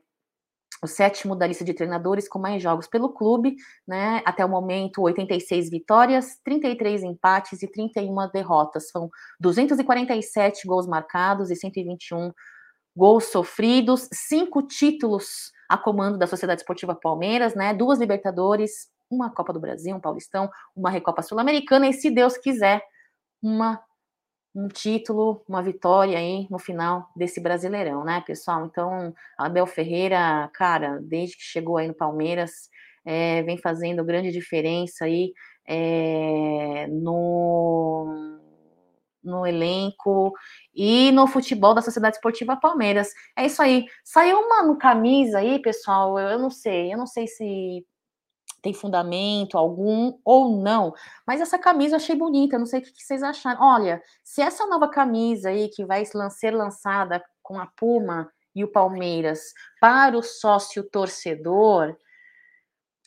[0.83, 3.55] o sétimo da lista de treinadores com mais jogos pelo clube,
[3.87, 4.21] né?
[4.25, 8.91] Até o momento, 86 vitórias, 33 empates e 31 derrotas.
[8.91, 12.33] São 247 gols marcados e 121
[12.97, 17.73] gols sofridos, cinco títulos a comando da Sociedade Esportiva Palmeiras, né?
[17.73, 22.83] Duas Libertadores, uma Copa do Brasil, um Paulistão, uma Recopa Sul-Americana e, se Deus quiser,
[23.43, 23.83] uma
[24.55, 28.67] um título, uma vitória aí no final desse Brasileirão, né, pessoal?
[28.67, 32.69] Então, Abel Ferreira, cara, desde que chegou aí no Palmeiras,
[33.05, 35.33] é, vem fazendo grande diferença aí
[35.67, 38.42] é, no
[39.23, 40.33] no elenco
[40.75, 43.13] e no futebol da Sociedade Esportiva Palmeiras.
[43.37, 43.87] É isso aí.
[44.05, 46.19] Saiu uma camisa aí, pessoal.
[46.19, 47.85] Eu não sei, eu não sei se
[48.63, 50.95] tem fundamento algum ou não,
[51.27, 52.59] mas essa camisa eu achei bonita.
[52.59, 53.61] Não sei o que vocês acharam.
[53.61, 58.71] Olha, se essa nova camisa aí que vai ser lançada com a Puma e o
[58.71, 61.97] Palmeiras para o sócio torcedor,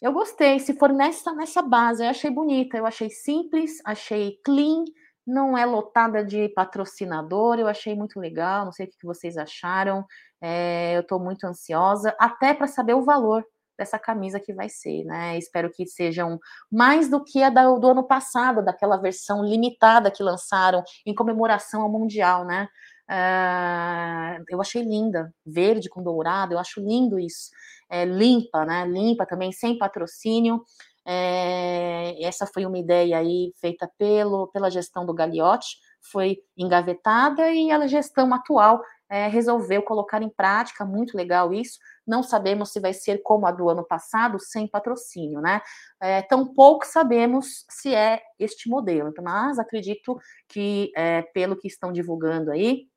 [0.01, 0.59] eu gostei.
[0.59, 4.83] Se for nessa, nessa base, eu achei bonita, eu achei simples, achei clean,
[5.25, 10.05] não é lotada de patrocinador, eu achei muito legal, não sei o que vocês acharam,
[10.41, 13.43] é, eu estou muito ansiosa, até para saber o valor
[13.77, 15.37] dessa camisa que vai ser, né?
[15.37, 16.39] Espero que sejam
[16.71, 21.89] mais do que a do, ano passado, daquela versão limitada que lançaram em comemoração ao
[21.89, 22.69] Mundial, né?
[23.07, 27.49] Uh, eu achei linda, verde com dourado, eu acho lindo isso.
[27.89, 28.85] É, limpa, né?
[28.85, 30.63] Limpa também, sem patrocínio.
[31.05, 35.77] É, essa foi uma ideia aí feita pelo, pela gestão do Gagliotti,
[36.11, 41.77] foi engavetada e a gestão atual é, resolveu colocar em prática, muito legal isso.
[42.05, 45.61] Não sabemos se vai ser como a do ano passado, sem patrocínio, né?
[46.01, 50.17] É, tampouco sabemos se é este modelo, mas acredito
[50.49, 52.87] que, é, pelo que estão divulgando aí,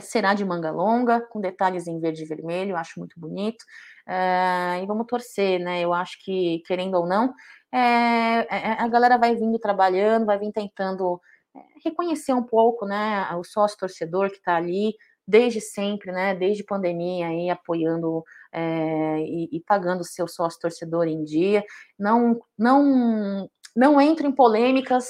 [0.00, 3.64] será de manga longa, com detalhes em verde e vermelho, acho muito bonito.
[4.06, 5.80] É, e vamos torcer, né?
[5.80, 7.32] Eu acho que, querendo ou não,
[7.72, 8.46] é,
[8.82, 11.20] a galera vai vindo trabalhando, vai vir tentando
[11.84, 14.94] reconhecer um pouco, né, o sócio torcedor que está ali,
[15.26, 21.06] desde sempre, né, desde pandemia aí apoiando é, e, e, pagando o seu sócio torcedor
[21.06, 21.64] em dia.
[21.98, 25.06] Não, não, não entro em polêmicas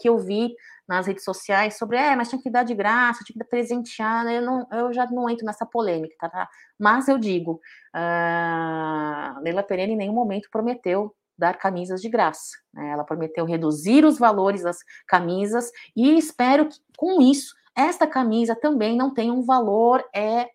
[0.00, 0.54] que eu vi
[0.90, 4.26] nas redes sociais sobre, é, mas tinha que dar de graça, tinha que dar presentear,
[4.26, 6.28] eu, não, eu já não entro nessa polêmica, tá?
[6.28, 6.48] tá?
[6.76, 7.60] Mas eu digo,
[7.94, 12.58] uh, Leila Pereira em nenhum momento prometeu dar camisas de graça.
[12.74, 12.90] Né?
[12.90, 18.96] Ela prometeu reduzir os valores das camisas e espero que com isso esta camisa também
[18.96, 20.48] não tem um valor é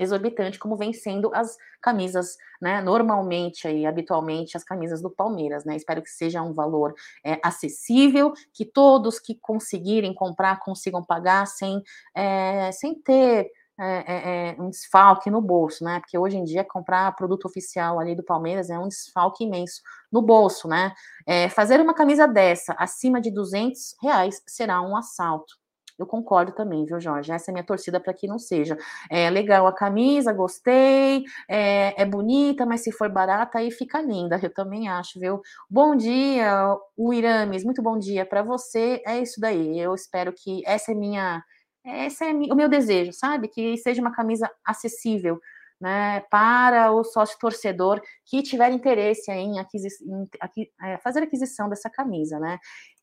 [0.00, 2.80] exorbitante como vem sendo as camisas, né?
[2.80, 5.76] Normalmente aí, habitualmente as camisas do Palmeiras, né?
[5.76, 11.82] Espero que seja um valor é, acessível, que todos que conseguirem comprar consigam pagar sem,
[12.14, 13.50] é, sem ter
[13.82, 16.00] é, é, é, um desfalque no bolso, né?
[16.00, 19.80] Porque hoje em dia comprar produto oficial ali do Palmeiras é um desfalque imenso
[20.12, 20.92] no bolso, né?
[21.26, 25.59] É, fazer uma camisa dessa acima de 200 reais será um assalto.
[26.00, 27.30] Eu concordo também, viu, Jorge?
[27.30, 28.78] Essa é minha torcida para que não seja.
[29.10, 34.40] É legal a camisa, gostei, é, é, bonita, mas se for barata, aí fica linda.
[34.42, 35.42] Eu também acho, viu?
[35.68, 39.02] Bom dia, o Irames, muito bom dia para você.
[39.06, 39.78] É isso daí.
[39.78, 41.44] Eu espero que essa é minha.
[41.84, 43.48] Esse é o meu desejo, sabe?
[43.48, 45.38] Que seja uma camisa acessível,
[45.80, 51.68] né, para o sócio torcedor que tiver interesse em, aquisi em aqui, é, fazer aquisição
[51.70, 52.58] dessa camisa, né?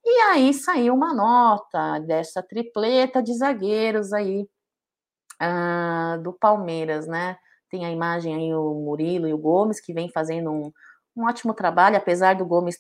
[0.10, 4.48] E aí saiu uma nota dessa tripleta de zagueiros aí
[5.44, 7.38] uh, do Palmeiras, né?
[7.70, 10.72] Tem a imagem aí o Murilo e o Gomes, que vem fazendo um,
[11.14, 12.80] um ótimo trabalho, apesar do Gomes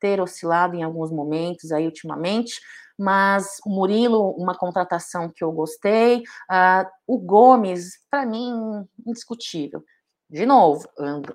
[0.00, 2.60] ter oscilado em alguns momentos aí ultimamente,
[2.96, 9.82] mas o Murilo, uma contratação que eu gostei, uh, o Gomes, para mim, indiscutível
[10.32, 10.88] de novo,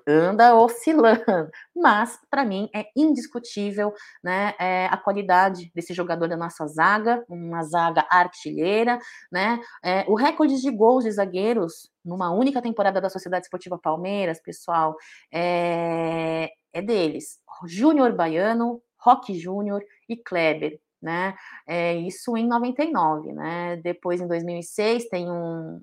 [0.06, 1.22] anda, oscilando,
[1.74, 7.62] mas para mim é indiscutível né, é, a qualidade desse jogador da nossa zaga, uma
[7.62, 8.98] zaga artilheira,
[9.30, 9.60] né?
[9.84, 14.96] É, o recorde de gols de zagueiros numa única temporada da Sociedade Esportiva Palmeiras, pessoal,
[15.32, 17.38] é, é deles.
[17.66, 20.80] Júnior Baiano, Roque Júnior e Kleber.
[21.00, 21.36] Né?
[21.64, 23.76] É, isso em 99, né?
[23.76, 25.80] Depois, em 2006, tem um,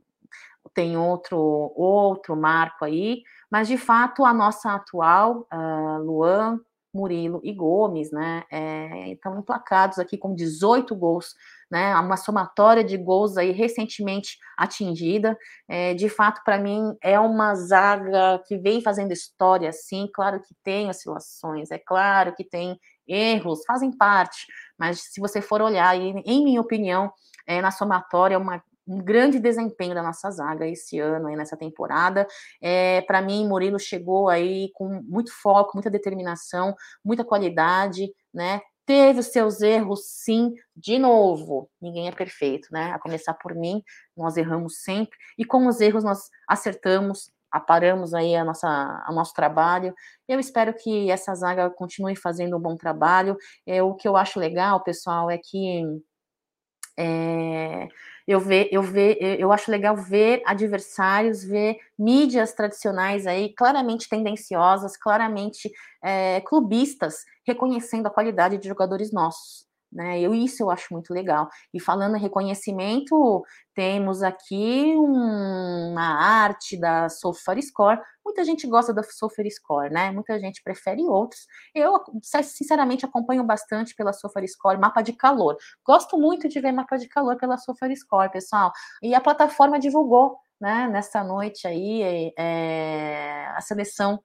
[0.76, 1.40] tem outro
[1.76, 6.60] outro marco aí, mas de fato a nossa atual, uh, Luan,
[6.94, 11.36] Murilo e Gomes, né, é, estão emplacados aqui com 18 gols,
[11.70, 15.38] né, uma somatória de gols aí recentemente atingida.
[15.68, 20.10] É, de fato, para mim, é uma zaga que vem fazendo história, sim.
[20.14, 24.48] Claro que tem oscilações, é claro que tem erros, fazem parte,
[24.80, 27.12] mas se você for olhar, em minha opinião,
[27.46, 32.28] é, na somatória, uma um grande desempenho da nossa zaga esse ano, aí, nessa temporada.
[32.62, 38.62] É, Para mim, Murilo chegou aí com muito foco, muita determinação, muita qualidade, né?
[38.86, 41.70] Teve os seus erros, sim, de novo.
[41.82, 42.92] Ninguém é perfeito, né?
[42.92, 43.82] A começar por mim,
[44.16, 49.34] nós erramos sempre, e com os erros nós acertamos, aparamos aí a nossa, o nosso
[49.34, 49.94] trabalho.
[50.28, 53.38] Eu espero que essa zaga continue fazendo um bom trabalho.
[53.66, 55.82] É, o que eu acho legal, pessoal, é que
[56.98, 57.88] é,
[58.28, 64.98] eu, ver, eu, ver, eu acho legal ver adversários, ver mídias tradicionais aí claramente tendenciosas,
[64.98, 65.72] claramente
[66.04, 70.20] é, clubistas, reconhecendo a qualidade de jogadores nossos né?
[70.20, 71.48] Eu, isso eu acho muito legal.
[71.74, 78.00] E falando em reconhecimento, temos aqui um, uma arte da SofaScore.
[78.24, 80.12] Muita gente gosta da SofaScore, né?
[80.12, 81.48] Muita gente prefere outros.
[81.74, 85.56] Eu, sinceramente, acompanho bastante pela SofaScore, mapa de calor.
[85.86, 88.72] Gosto muito de ver mapa de calor pela SofaScore, pessoal.
[89.02, 94.20] E a plataforma divulgou, né, nessa noite aí, é, a seleção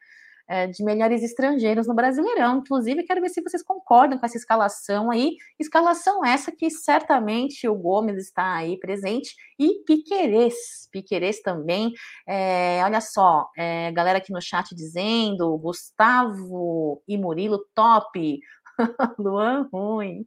[0.50, 2.58] é, de melhores estrangeiros no Brasileirão.
[2.58, 5.36] Inclusive, quero ver se vocês concordam com essa escalação aí.
[5.60, 10.88] Escalação essa que certamente o Gomes está aí presente e Piquerez.
[10.90, 11.92] Piquerez também.
[12.26, 18.40] É, olha só, é, galera aqui no chat dizendo: Gustavo e Murilo top.
[19.20, 20.26] Luan ruim.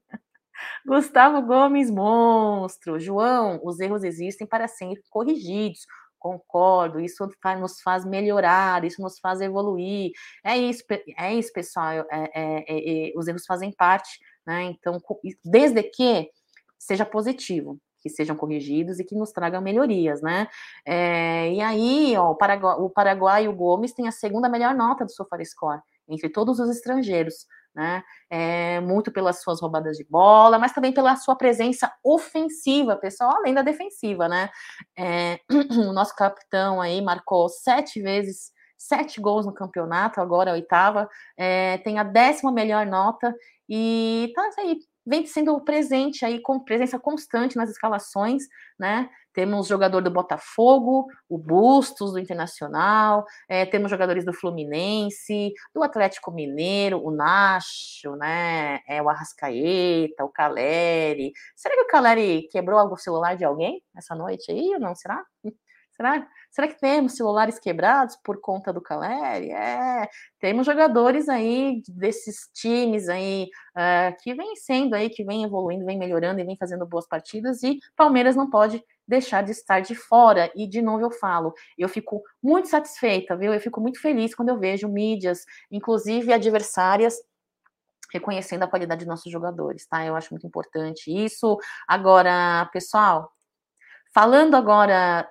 [0.85, 2.97] Gustavo Gomes, monstro.
[2.97, 5.85] João, os erros existem para serem corrigidos.
[6.23, 10.13] Concordo, isso nos faz melhorar, isso nos faz evoluir.
[10.41, 10.81] É isso,
[11.17, 11.91] é isso, pessoal.
[11.91, 14.63] É, é, é, é os erros fazem parte, né?
[14.63, 15.01] Então,
[15.43, 16.29] desde que
[16.79, 20.47] seja positivo, que sejam corrigidos e que nos tragam melhorias, né?
[20.85, 24.73] É, e aí, ó, o, Paraguai, o Paraguai e o Gomes têm a segunda melhor
[24.73, 28.03] nota do SofaScore entre todos os estrangeiros né?
[28.29, 33.53] É, muito pelas suas roubadas de bola, mas também pela sua presença ofensiva, pessoal, além
[33.53, 34.49] da defensiva, né?
[34.97, 35.39] É,
[35.89, 41.77] o nosso capitão aí marcou sete vezes, sete gols no campeonato, agora a oitava, é,
[41.79, 43.33] tem a décima melhor nota
[43.69, 48.43] e tá aí vem sendo presente aí com presença constante nas escalações,
[48.79, 49.09] né?
[49.33, 56.31] Temos jogador do Botafogo, o Bustos do Internacional, é, temos jogadores do Fluminense, do Atlético
[56.31, 58.79] Mineiro, o Nacho, né?
[58.87, 61.31] É, o Arrascaeta, o Caleri.
[61.55, 64.95] Será que o Caleri quebrou o celular de alguém essa noite aí ou não?
[64.95, 65.23] Será?
[65.95, 66.27] Será?
[66.49, 69.51] Será que temos celulares quebrados por conta do Caleri?
[69.51, 75.85] É, temos jogadores aí desses times aí uh, que vem sendo aí, que vem evoluindo,
[75.85, 79.95] vem melhorando e vem fazendo boas partidas e Palmeiras não pode deixar de estar de
[79.95, 80.51] fora.
[80.55, 83.53] E de novo eu falo, eu fico muito satisfeita, viu?
[83.53, 87.15] Eu fico muito feliz quando eu vejo mídias, inclusive adversárias,
[88.11, 90.05] reconhecendo a qualidade dos nossos jogadores, tá?
[90.05, 91.57] Eu acho muito importante isso.
[91.87, 93.31] Agora, pessoal,
[94.13, 95.27] falando agora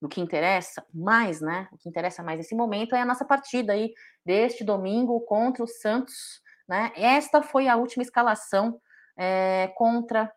[0.00, 1.68] do que interessa mais, né?
[1.72, 3.92] O que interessa mais nesse momento é a nossa partida aí
[4.24, 6.92] deste domingo contra o Santos, né?
[6.96, 8.80] Esta foi a última escalação
[9.16, 10.32] é, contra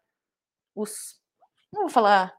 [0.75, 1.19] os.
[1.71, 2.38] Não vou falar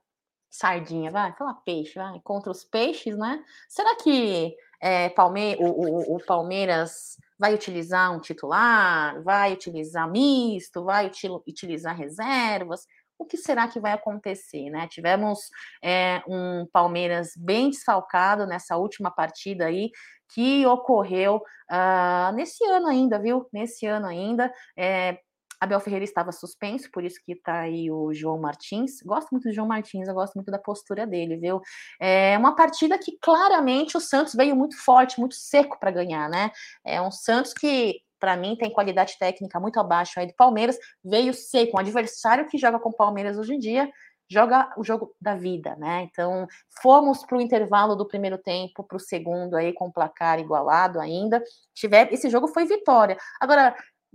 [0.51, 3.43] sardinha, vai, falar peixe, vai, contra os peixes, né?
[3.69, 10.85] Será que é, Palme o, o, o Palmeiras vai utilizar um titular, vai utilizar misto,
[10.85, 12.87] vai util utilizar reservas?
[13.21, 14.89] o que será que vai acontecer, né?
[14.89, 15.51] Tivemos
[15.85, 19.91] é, um Palmeiras bem desfalcado nessa última partida aí
[20.33, 23.47] que ocorreu uh, nesse ano ainda, viu?
[23.53, 24.51] Nesse ano ainda.
[24.75, 25.19] É,
[25.61, 29.03] Abel Ferreira estava suspenso, por isso que está aí o João Martins.
[29.03, 31.61] Gosto muito do João Martins, eu gosto muito da postura dele, viu?
[32.01, 36.51] É uma partida que claramente o Santos veio muito forte, muito seco para ganhar, né?
[36.85, 40.79] É um Santos que para mim, tem qualidade técnica muito abaixo aí do Palmeiras.
[41.03, 43.91] Veio ser com o adversário que joga com o Palmeiras hoje em dia,
[44.31, 46.03] joga o jogo da vida, né?
[46.03, 46.47] Então,
[46.81, 51.01] fomos para o intervalo do primeiro tempo, para o segundo aí, com o placar igualado
[51.01, 51.43] ainda.
[51.75, 53.17] Tiver, esse jogo foi vitória.
[53.41, 53.75] Agora,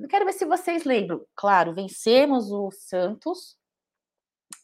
[0.10, 1.25] quero ver se vocês lembram.
[1.36, 3.58] Claro, vencemos o Santos,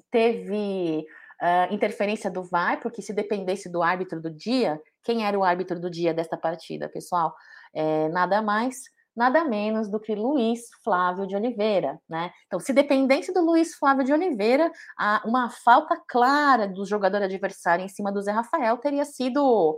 [0.10, 1.06] teve
[1.42, 5.80] uh, interferência do VAR, porque se dependesse do árbitro do dia, quem era o árbitro
[5.80, 7.34] do dia desta partida, pessoal?
[7.74, 8.84] É, nada mais
[9.16, 12.32] nada menos do que Luiz Flávio de Oliveira, né?
[12.48, 14.72] Então, se dependesse do Luiz Flávio de Oliveira,
[15.26, 19.78] uma falta clara do jogador adversário em cima do Zé Rafael teria sido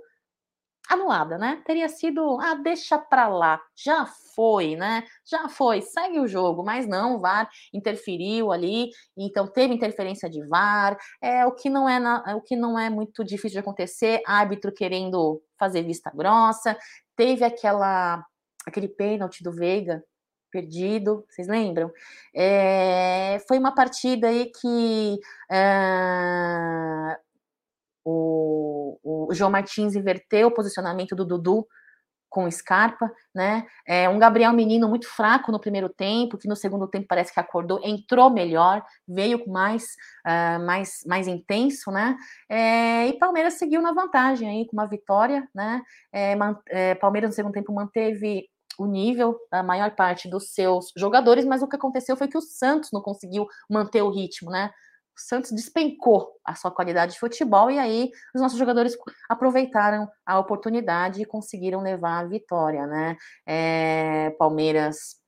[0.90, 1.62] anulada, né?
[1.66, 5.04] Teria sido, ah, deixa pra lá, já foi, né?
[5.26, 10.46] Já foi, segue o jogo, mas não, o VAR interferiu ali, então teve interferência de
[10.48, 14.22] VAR, é o que não é na, o que não é muito difícil de acontecer,
[14.26, 16.78] árbitro querendo fazer vista grossa,
[17.16, 18.24] teve aquela
[18.66, 20.04] aquele pênalti do Veiga
[20.54, 21.92] perdido, vocês lembram?
[22.36, 25.20] É, foi uma partida aí que
[25.52, 27.18] é,
[28.06, 31.68] o, o, João Martins inverteu o posicionamento do Dudu
[32.30, 33.64] com Scarpa, né?
[33.86, 37.40] É um Gabriel Menino muito fraco no primeiro tempo, que no segundo tempo parece que
[37.40, 39.84] acordou, entrou melhor, veio mais,
[40.26, 42.18] uh, mais, mais intenso, né?
[42.50, 45.84] É, e Palmeiras seguiu na vantagem aí com uma vitória, né?
[46.12, 46.36] É,
[46.70, 48.50] é, Palmeiras no segundo tempo manteve
[48.80, 52.42] o nível da maior parte dos seus jogadores, mas o que aconteceu foi que o
[52.42, 54.72] Santos não conseguiu manter o ritmo, né?
[55.16, 58.98] O Santos despencou a sua qualidade de futebol e aí os nossos jogadores
[59.30, 63.16] aproveitaram a oportunidade e conseguiram levar a vitória, né?
[63.46, 65.22] É, Palmeiras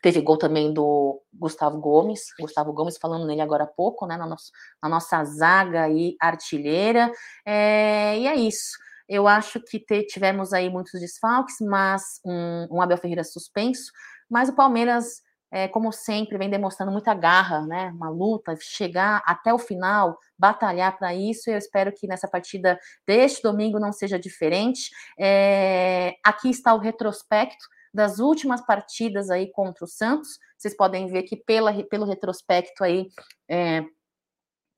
[0.00, 4.16] teve gol também do Gustavo Gomes, Gustavo Gomes falando nele agora há pouco, né?
[4.16, 4.50] Na, nosso,
[4.82, 7.12] na nossa zaga e artilheira.
[7.44, 8.78] É, e é isso.
[9.08, 13.90] Eu acho que te, tivemos aí muitos desfalques, mas um, um Abel Ferreira suspenso,
[14.28, 17.90] mas o Palmeiras é, como sempre, vem demonstrando muita garra, né?
[17.94, 21.50] Uma luta, chegar até o final, batalhar para isso.
[21.50, 24.90] Eu espero que nessa partida deste domingo não seja diferente.
[25.18, 30.38] É, aqui está o retrospecto das últimas partidas aí contra o Santos.
[30.56, 33.08] Vocês podem ver que pela, pelo retrospecto aí
[33.48, 33.82] é,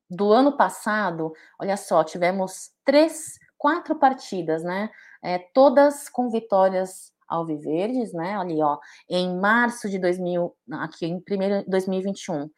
[0.08, 4.90] do ano passado, olha só, tivemos três, quatro partidas, né?
[5.22, 8.36] É, todas com vitórias alviverdes, né?
[8.36, 8.78] Ali, ó,
[9.08, 12.50] em março de 2000, aqui em primeiro 2021.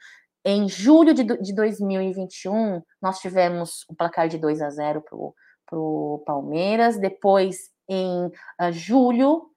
[0.45, 6.23] Em julho de, de 2021, nós tivemos um placar de 2 a 0 para o
[6.27, 6.99] Palmeiras.
[6.99, 9.51] Depois, em uh, julho,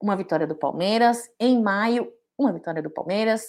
[0.00, 1.28] uma vitória do Palmeiras.
[1.40, 3.48] Em maio, uma vitória do Palmeiras.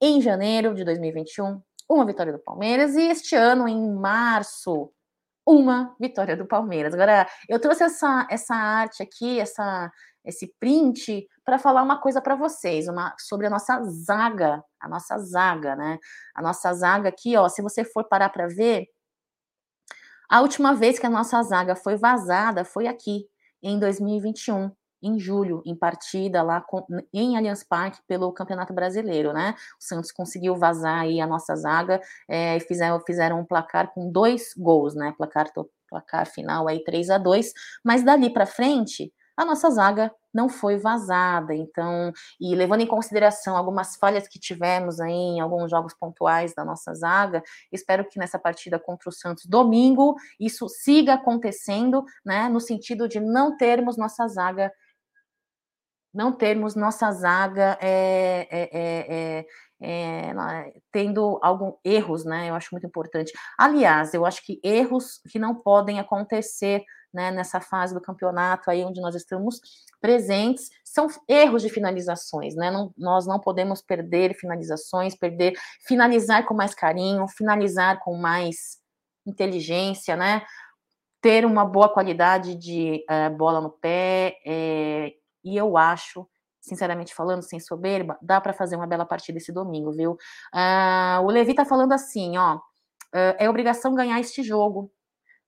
[0.00, 2.96] Em janeiro de 2021, uma vitória do Palmeiras.
[2.96, 4.90] E este ano, em março,
[5.46, 6.94] uma vitória do Palmeiras.
[6.94, 9.90] Agora, eu trouxe essa, essa arte aqui, essa,
[10.24, 15.18] esse print, para falar uma coisa para vocês, uma, sobre a nossa zaga, a nossa
[15.18, 15.98] zaga, né?
[16.34, 18.86] A nossa zaga aqui, ó, se você for parar para ver,
[20.28, 23.26] a última vez que a nossa zaga foi vazada foi aqui,
[23.62, 24.70] em 2021
[25.02, 29.54] em julho, em partida lá com, em Allianz Parque pelo Campeonato Brasileiro, né?
[29.80, 34.10] O Santos conseguiu vazar aí a nossa zaga é, e fizeram, fizeram um placar com
[34.10, 35.14] dois gols, né?
[35.16, 35.50] Placar,
[35.88, 37.52] placar final aí 3 a 2
[37.82, 41.54] mas dali para frente a nossa zaga não foi vazada.
[41.54, 46.62] Então, e levando em consideração algumas falhas que tivemos aí em alguns jogos pontuais da
[46.62, 52.60] nossa zaga, espero que nessa partida contra o Santos domingo isso siga acontecendo, né, no
[52.60, 54.70] sentido de não termos nossa zaga
[56.12, 59.46] não termos nossa zaga é, é,
[59.80, 62.50] é, tendo algum erros, né?
[62.50, 63.32] Eu acho muito importante.
[63.56, 66.82] Aliás, eu acho que erros que não podem acontecer
[67.12, 69.60] né, nessa fase do campeonato aí onde nós estamos
[70.00, 72.70] presentes são erros de finalizações, né?
[72.70, 75.54] Não, nós não podemos perder finalizações, perder,
[75.86, 78.78] finalizar com mais carinho, finalizar com mais
[79.26, 80.42] inteligência, né?
[81.20, 85.12] Ter uma boa qualidade de uh, bola no pé, é,
[85.44, 86.26] e eu acho,
[86.60, 90.12] sinceramente falando, sem soberba, dá para fazer uma bela partida esse domingo, viu?
[90.54, 94.90] Uh, o Levi tá falando assim, ó, uh, é obrigação ganhar este jogo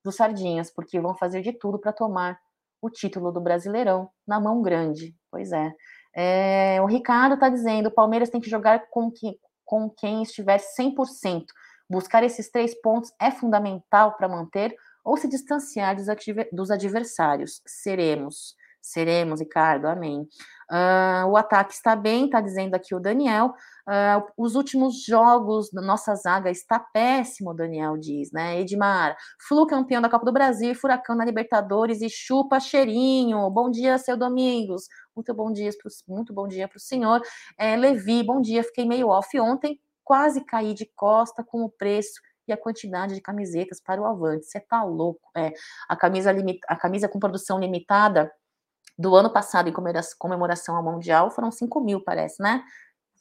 [0.05, 2.39] dos Sardinhas, porque vão fazer de tudo para tomar
[2.81, 5.15] o título do Brasileirão na mão grande.
[5.31, 5.73] Pois é.
[6.15, 10.59] é o Ricardo tá dizendo, o Palmeiras tem que jogar com, que, com quem estiver
[10.59, 11.45] 100%.
[11.89, 14.75] Buscar esses três pontos é fundamental para manter
[15.05, 16.07] ou se distanciar dos,
[16.53, 17.61] dos adversários.
[17.67, 18.57] Seremos.
[18.83, 20.29] Seremos, Ricardo, amém.
[20.69, 23.55] Uh, o ataque está bem, está dizendo aqui o Daniel.
[23.89, 28.61] Uh, os últimos jogos da nossa zaga está péssimo, Daniel diz, né?
[28.61, 29.17] Edmar,
[29.47, 33.49] Flu campeão da Copa do Brasil, Furacão na Libertadores e chupa cheirinho.
[33.51, 34.89] Bom dia, seu Domingos.
[35.15, 35.71] Muito bom dia,
[36.09, 37.23] muito bom dia para o senhor.
[37.57, 38.65] É, Levi, bom dia.
[38.65, 43.21] Fiquei meio off ontem, quase caí de costa com o preço e a quantidade de
[43.21, 44.47] camisetas para o Avante.
[44.47, 45.31] Você tá louco?
[45.37, 45.53] É,
[45.89, 48.33] a camisa limit, a camisa com produção limitada
[49.03, 49.75] do ano passado em
[50.19, 52.63] comemoração ao Mundial foram 5 mil, parece, né?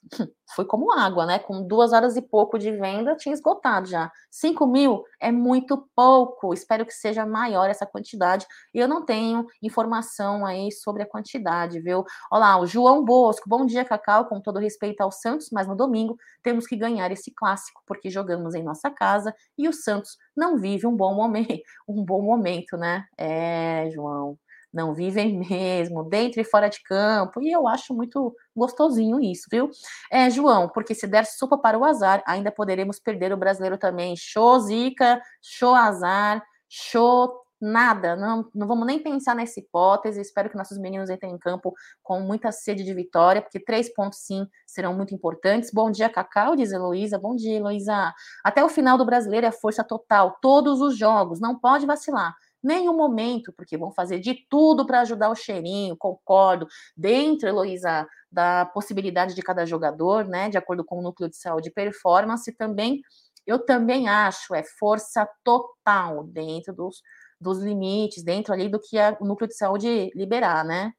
[0.55, 1.39] Foi como água, né?
[1.39, 4.11] Com duas horas e pouco de venda, tinha esgotado já.
[4.29, 6.53] 5 mil é muito pouco.
[6.53, 8.45] Espero que seja maior essa quantidade.
[8.73, 12.03] E eu não tenho informação aí sobre a quantidade, viu?
[12.31, 13.49] Olá, o João Bosco.
[13.49, 14.25] Bom dia, Cacau.
[14.25, 18.53] Com todo respeito ao Santos, mas no domingo temos que ganhar esse clássico, porque jogamos
[18.53, 23.05] em nossa casa e o Santos não vive um bom momento, um bom momento, né?
[23.17, 24.37] É, João
[24.73, 29.69] não vivem mesmo, dentro e fora de campo, e eu acho muito gostosinho isso, viu?
[30.11, 34.15] É, João, porque se der sopa para o azar, ainda poderemos perder o brasileiro também.
[34.17, 40.19] Show zica, show azar, show nada, não, não vamos nem pensar nessa hipótese.
[40.19, 44.19] Espero que nossos meninos entrem em campo com muita sede de vitória, porque três pontos
[44.19, 45.69] sim serão muito importantes.
[45.71, 47.19] Bom dia, Cacau, diz Heloísa.
[47.19, 48.13] Bom dia, Heloísa.
[48.43, 52.95] Até o final do brasileiro é força total, todos os jogos, não pode vacilar nenhum
[52.95, 59.35] momento, porque vão fazer de tudo para ajudar o cheirinho, concordo, dentro, Heloísa, da possibilidade
[59.35, 63.01] de cada jogador, né, de acordo com o núcleo de saúde e performance, também,
[63.45, 67.01] eu também acho, é força total dentro dos,
[67.39, 70.93] dos limites, dentro ali do que a, o núcleo de saúde liberar, né,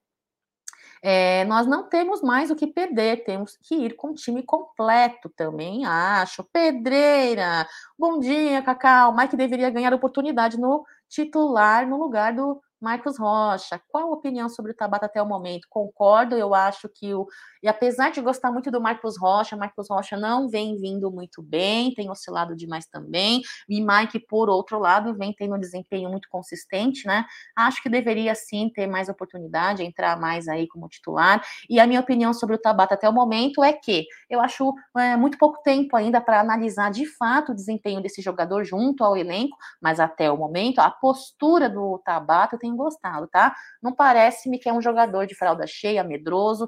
[1.04, 5.28] é, nós não temos mais o que perder, temos que ir com o time completo
[5.30, 6.44] também, acho.
[6.52, 7.66] Pedreira,
[7.98, 9.12] bom dia, Cacau.
[9.12, 14.72] Mike deveria ganhar oportunidade no titular no lugar do Marcos Rocha, qual a opinião sobre
[14.72, 15.68] o Tabata até o momento?
[15.70, 17.28] Concordo, eu acho que o.
[17.62, 21.94] E apesar de gostar muito do Marcos Rocha, Marcos Rocha não vem vindo muito bem,
[21.94, 23.40] tem oscilado demais também.
[23.68, 27.24] E Mike, por outro lado, vem tendo um desempenho muito consistente, né?
[27.54, 31.40] Acho que deveria sim ter mais oportunidade, entrar mais aí como titular.
[31.70, 35.16] E a minha opinião sobre o Tabata até o momento é que eu acho é,
[35.16, 39.56] muito pouco tempo ainda para analisar de fato o desempenho desse jogador junto ao elenco,
[39.80, 43.54] mas até o momento a postura do Tabata tem tenho gostado, tá?
[43.82, 46.66] Não parece-me que é um jogador de fralda cheia, medroso,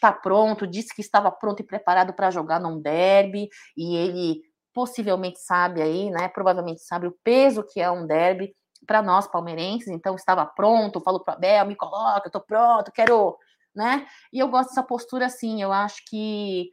[0.00, 4.42] tá pronto, disse que estava pronto e preparado para jogar num derby, e ele
[4.72, 6.28] possivelmente sabe aí, né?
[6.28, 8.54] Provavelmente sabe o peso que é um derby
[8.86, 13.36] para nós palmeirenses, então estava pronto, falou para Abel, me coloca, eu tô pronto, quero,
[13.74, 14.06] né?
[14.32, 16.70] E eu gosto dessa postura assim, eu acho que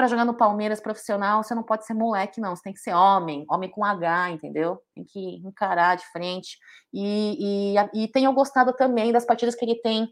[0.00, 2.56] para jogar no Palmeiras profissional, você não pode ser moleque, não.
[2.56, 4.80] Você tem que ser homem, homem com H, entendeu?
[4.94, 6.56] Tem que encarar de frente.
[6.90, 10.10] E, e, e tenho gostado também das partidas que ele tem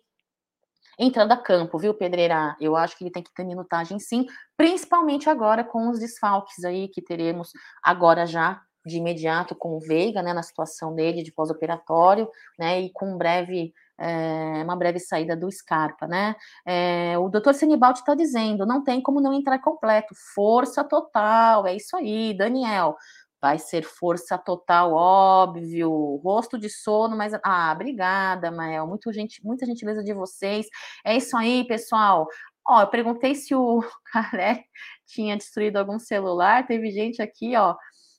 [0.98, 2.54] entrando a campo, viu, Pedreira?
[2.60, 4.26] Eu acho que ele tem que ter minutagem sim,
[4.58, 7.50] principalmente agora com os desfalques aí que teremos
[7.82, 12.28] agora já de imediato com o Veiga, né, na situação dele de pós-operatório,
[12.58, 16.36] né, e com um breve é, uma breve saída do Scarpa, né?
[16.66, 21.74] É, o doutor Senibaldi está dizendo, não tem como não entrar completo, força total, é
[21.74, 22.96] isso aí, Daniel.
[23.40, 26.16] Vai ser força total, óbvio.
[26.24, 27.32] Rosto de sono, mas.
[27.44, 28.84] Ah, obrigada, Mael.
[28.86, 30.66] Muito gente, muita gentileza de vocês.
[31.04, 32.26] É isso aí, pessoal.
[32.66, 33.80] Ó, eu perguntei se o
[34.12, 34.64] Calé
[35.06, 36.66] tinha destruído algum celular.
[36.66, 37.76] Teve gente aqui, ó.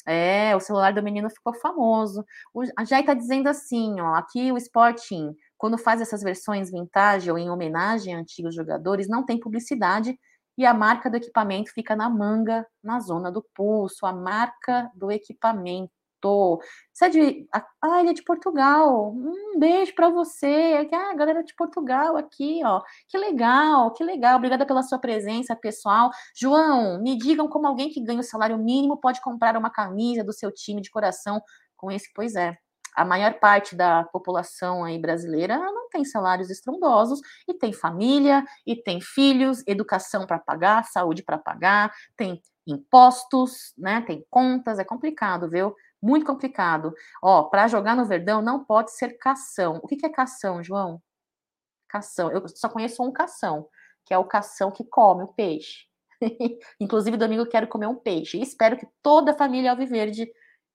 [0.08, 2.26] É, o celular do menino ficou famoso.
[2.54, 4.16] O, a Jai tá dizendo assim, ó.
[4.16, 9.26] Aqui o Sporting quando faz essas versões vintage ou em homenagem a antigos jogadores, não
[9.26, 10.18] tem publicidade
[10.58, 15.12] e a marca do equipamento fica na manga, na zona do pulso, a marca do
[15.12, 15.92] equipamento.
[16.94, 17.48] Você é de.
[17.82, 19.14] Ah, ele é de Portugal.
[19.14, 20.88] Um beijo para você.
[20.94, 22.82] Ah, galera de Portugal aqui, ó.
[23.08, 24.38] Que legal, que legal.
[24.38, 26.10] Obrigada pela sua presença, pessoal.
[26.36, 30.34] João, me digam como alguém que ganha o salário mínimo pode comprar uma camisa do
[30.34, 31.42] seu time de coração
[31.78, 32.12] com esse.
[32.14, 32.58] Pois é
[32.96, 38.76] a maior parte da população aí brasileira não tem salários estrondosos e tem família e
[38.76, 44.02] tem filhos, educação para pagar, saúde para pagar, tem impostos, né?
[44.02, 45.76] Tem contas, é complicado, viu?
[46.02, 46.94] Muito complicado.
[47.22, 49.80] Ó, para jogar no Verdão não pode ser cação.
[49.84, 51.02] O que, que é cação, João?
[51.88, 52.32] Cação.
[52.32, 53.68] Eu só conheço um cação,
[54.06, 55.88] que é o cação que come o peixe.
[56.80, 58.38] Inclusive, domingo eu quero comer um peixe.
[58.38, 60.32] E espero que toda a família Alviverde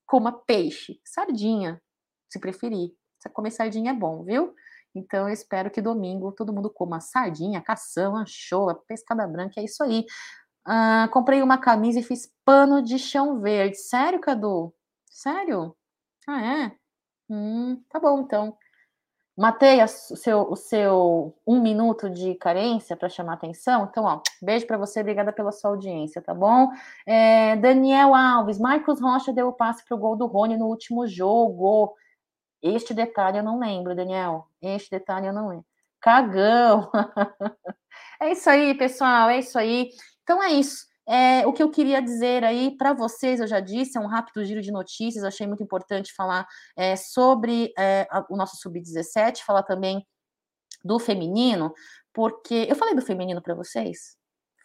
[0.06, 1.00] coma peixe.
[1.04, 1.80] Sardinha,
[2.34, 2.90] se preferir.
[3.32, 4.54] Comer sardinha é bom, viu?
[4.94, 9.82] Então eu espero que domingo todo mundo coma sardinha, cação, anchoa, pescada branca, é isso
[9.82, 10.04] aí.
[10.64, 13.76] Ah, comprei uma camisa e fiz pano de chão verde.
[13.76, 14.74] Sério, Cadu?
[15.06, 15.76] Sério?
[16.26, 16.72] Ah, é?
[17.30, 18.56] Hum, tá bom, então.
[19.36, 23.88] Matei o seu, o seu um minuto de carência para chamar atenção.
[23.90, 26.68] Então, ó, beijo para você, obrigada pela sua audiência, tá bom?
[27.04, 31.94] É, Daniel Alves, Marcos Rocha deu o passe pro gol do Rony no último jogo.
[32.64, 34.48] Este detalhe eu não lembro, Daniel.
[34.62, 35.66] Este detalhe eu não lembro.
[36.00, 36.90] Cagão!
[38.20, 39.90] é isso aí, pessoal, é isso aí.
[40.22, 40.86] Então é isso.
[41.06, 44.42] É, o que eu queria dizer aí para vocês, eu já disse, é um rápido
[44.46, 50.02] giro de notícias, achei muito importante falar é, sobre é, o nosso Sub-17, falar também
[50.82, 51.74] do feminino,
[52.14, 54.16] porque eu falei do feminino para vocês?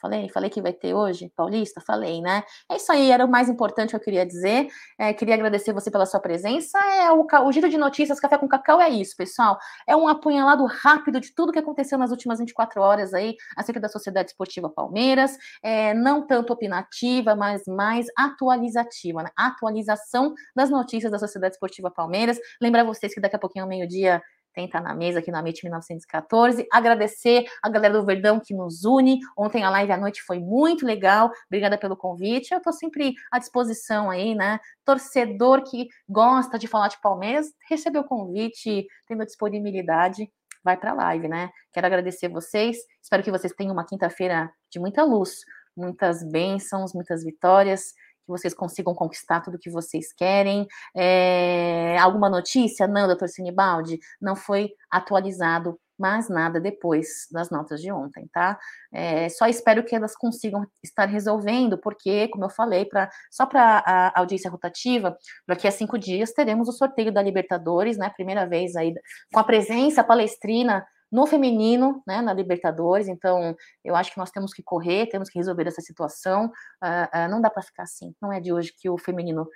[0.02, 1.82] Falei, falei que vai ter hoje, Paulista?
[1.82, 2.44] Falei, né?
[2.72, 4.70] É isso aí, era o mais importante que eu queria dizer.
[4.98, 6.80] É, queria agradecer você pela sua presença.
[6.80, 9.58] É o, o, Giro de Notícias Café com Cacau é isso, pessoal.
[9.86, 13.90] É um apunhalado rápido de tudo que aconteceu nas últimas 24 horas aí acerca da
[13.90, 15.38] Sociedade Esportiva Palmeiras.
[15.62, 19.30] É, não tanto opinativa, mas mais atualizativa, né?
[19.36, 22.40] Atualização das notícias da Sociedade Esportiva Palmeiras.
[22.62, 24.22] Lembrar vocês que daqui a pouquinho, ao meio-dia,
[24.60, 26.68] tem estar na mesa aqui na MIT 1914.
[26.70, 29.20] Agradecer a galera do Verdão que nos une.
[29.38, 31.32] Ontem a live à noite foi muito legal.
[31.48, 32.52] Obrigada pelo convite.
[32.52, 34.60] Eu estou sempre à disposição aí, né?
[34.84, 40.30] Torcedor que gosta de falar de Palmeiras, recebeu o convite, tendo disponibilidade,
[40.62, 41.50] vai para a live, né?
[41.72, 42.78] Quero agradecer vocês.
[43.02, 45.38] Espero que vocês tenham uma quinta-feira de muita luz,
[45.76, 47.94] muitas bênçãos, muitas vitórias
[48.30, 50.68] que vocês consigam conquistar tudo que vocês querem.
[50.96, 52.88] É, alguma notícia?
[52.88, 58.58] Não, doutor Sinibaldi, não foi atualizado mais nada depois das notas de ontem, tá?
[58.90, 63.84] É, só espero que elas consigam estar resolvendo, porque, como eu falei, pra, só para
[63.86, 68.10] a audiência rotativa, daqui a cinco dias teremos o sorteio da Libertadores, né?
[68.12, 68.94] Primeira vez aí,
[69.34, 73.08] com a presença palestrina no feminino, né, na Libertadores.
[73.08, 76.46] Então, eu acho que nós temos que correr, temos que resolver essa situação.
[76.84, 78.14] Uh, uh, não dá para ficar assim.
[78.22, 79.48] Não é de hoje que o feminino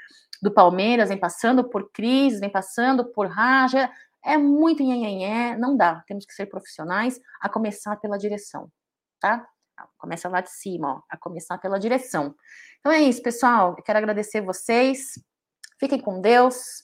[0.41, 3.89] do Palmeiras vem passando por crise, vem passando por raja.
[4.25, 6.03] é muito nhenhenhé, não dá.
[6.07, 8.69] Temos que ser profissionais, a começar pela direção,
[9.19, 9.45] tá?
[9.97, 12.33] Começa lá de cima, ó, a começar pela direção.
[12.79, 13.75] Então é isso, pessoal.
[13.77, 15.13] Eu quero agradecer vocês.
[15.79, 16.83] Fiquem com Deus.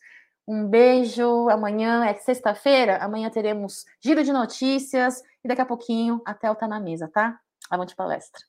[0.50, 1.48] Um beijo.
[1.50, 2.98] Amanhã é sexta-feira.
[2.98, 5.22] Amanhã teremos giro de notícias.
[5.44, 7.40] E daqui a pouquinho, até o Tá na Mesa, tá?
[7.70, 8.49] Avante palestra.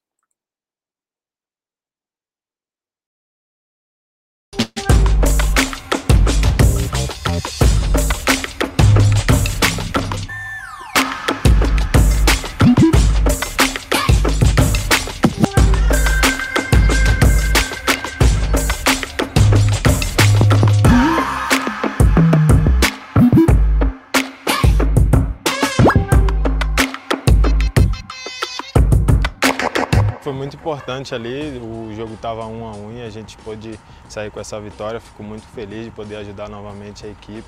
[30.61, 34.61] Importante ali, o jogo estava um a um e a gente pôde sair com essa
[34.61, 35.01] vitória.
[35.01, 37.47] Fico muito feliz de poder ajudar novamente a equipe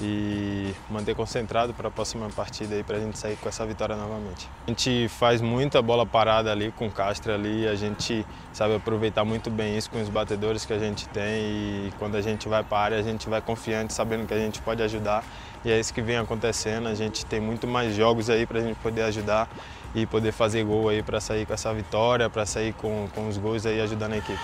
[0.00, 3.96] e manter concentrado para a próxima partida aí para a gente sair com essa vitória
[3.96, 4.48] novamente.
[4.66, 9.24] A gente faz muita bola parada ali com o Castro ali, a gente sabe aproveitar
[9.24, 12.62] muito bem isso com os batedores que a gente tem e quando a gente vai
[12.62, 15.24] para a área a gente vai confiante, sabendo que a gente pode ajudar
[15.64, 16.86] e é isso que vem acontecendo.
[16.86, 19.48] A gente tem muito mais jogos aí para a gente poder ajudar
[19.94, 23.36] e poder fazer gol aí para sair com essa vitória, para sair com, com os
[23.36, 24.38] gols aí ajudando a equipe.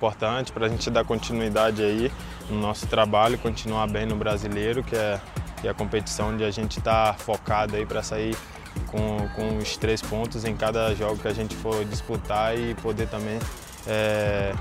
[0.00, 2.10] Importante para a gente dar continuidade aí
[2.48, 5.20] no nosso trabalho, continuar bem no brasileiro, que é,
[5.60, 8.34] que é a competição onde a gente está focado aí para sair
[8.86, 13.08] com, com os três pontos em cada jogo que a gente for disputar e poder
[13.08, 13.38] também
[13.86, 14.54] é,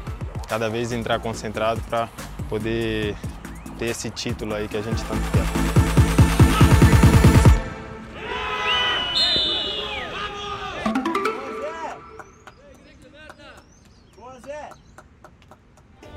[0.50, 2.10] cada vez entrar concentrado para
[2.50, 3.16] poder
[3.78, 5.69] ter esse título aí que a gente tanto quer.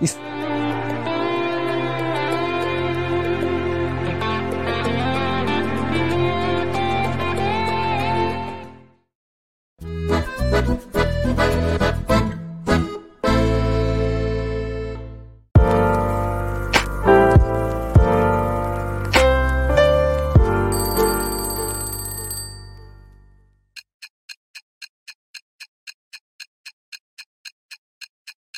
[0.02, 0.18] Isso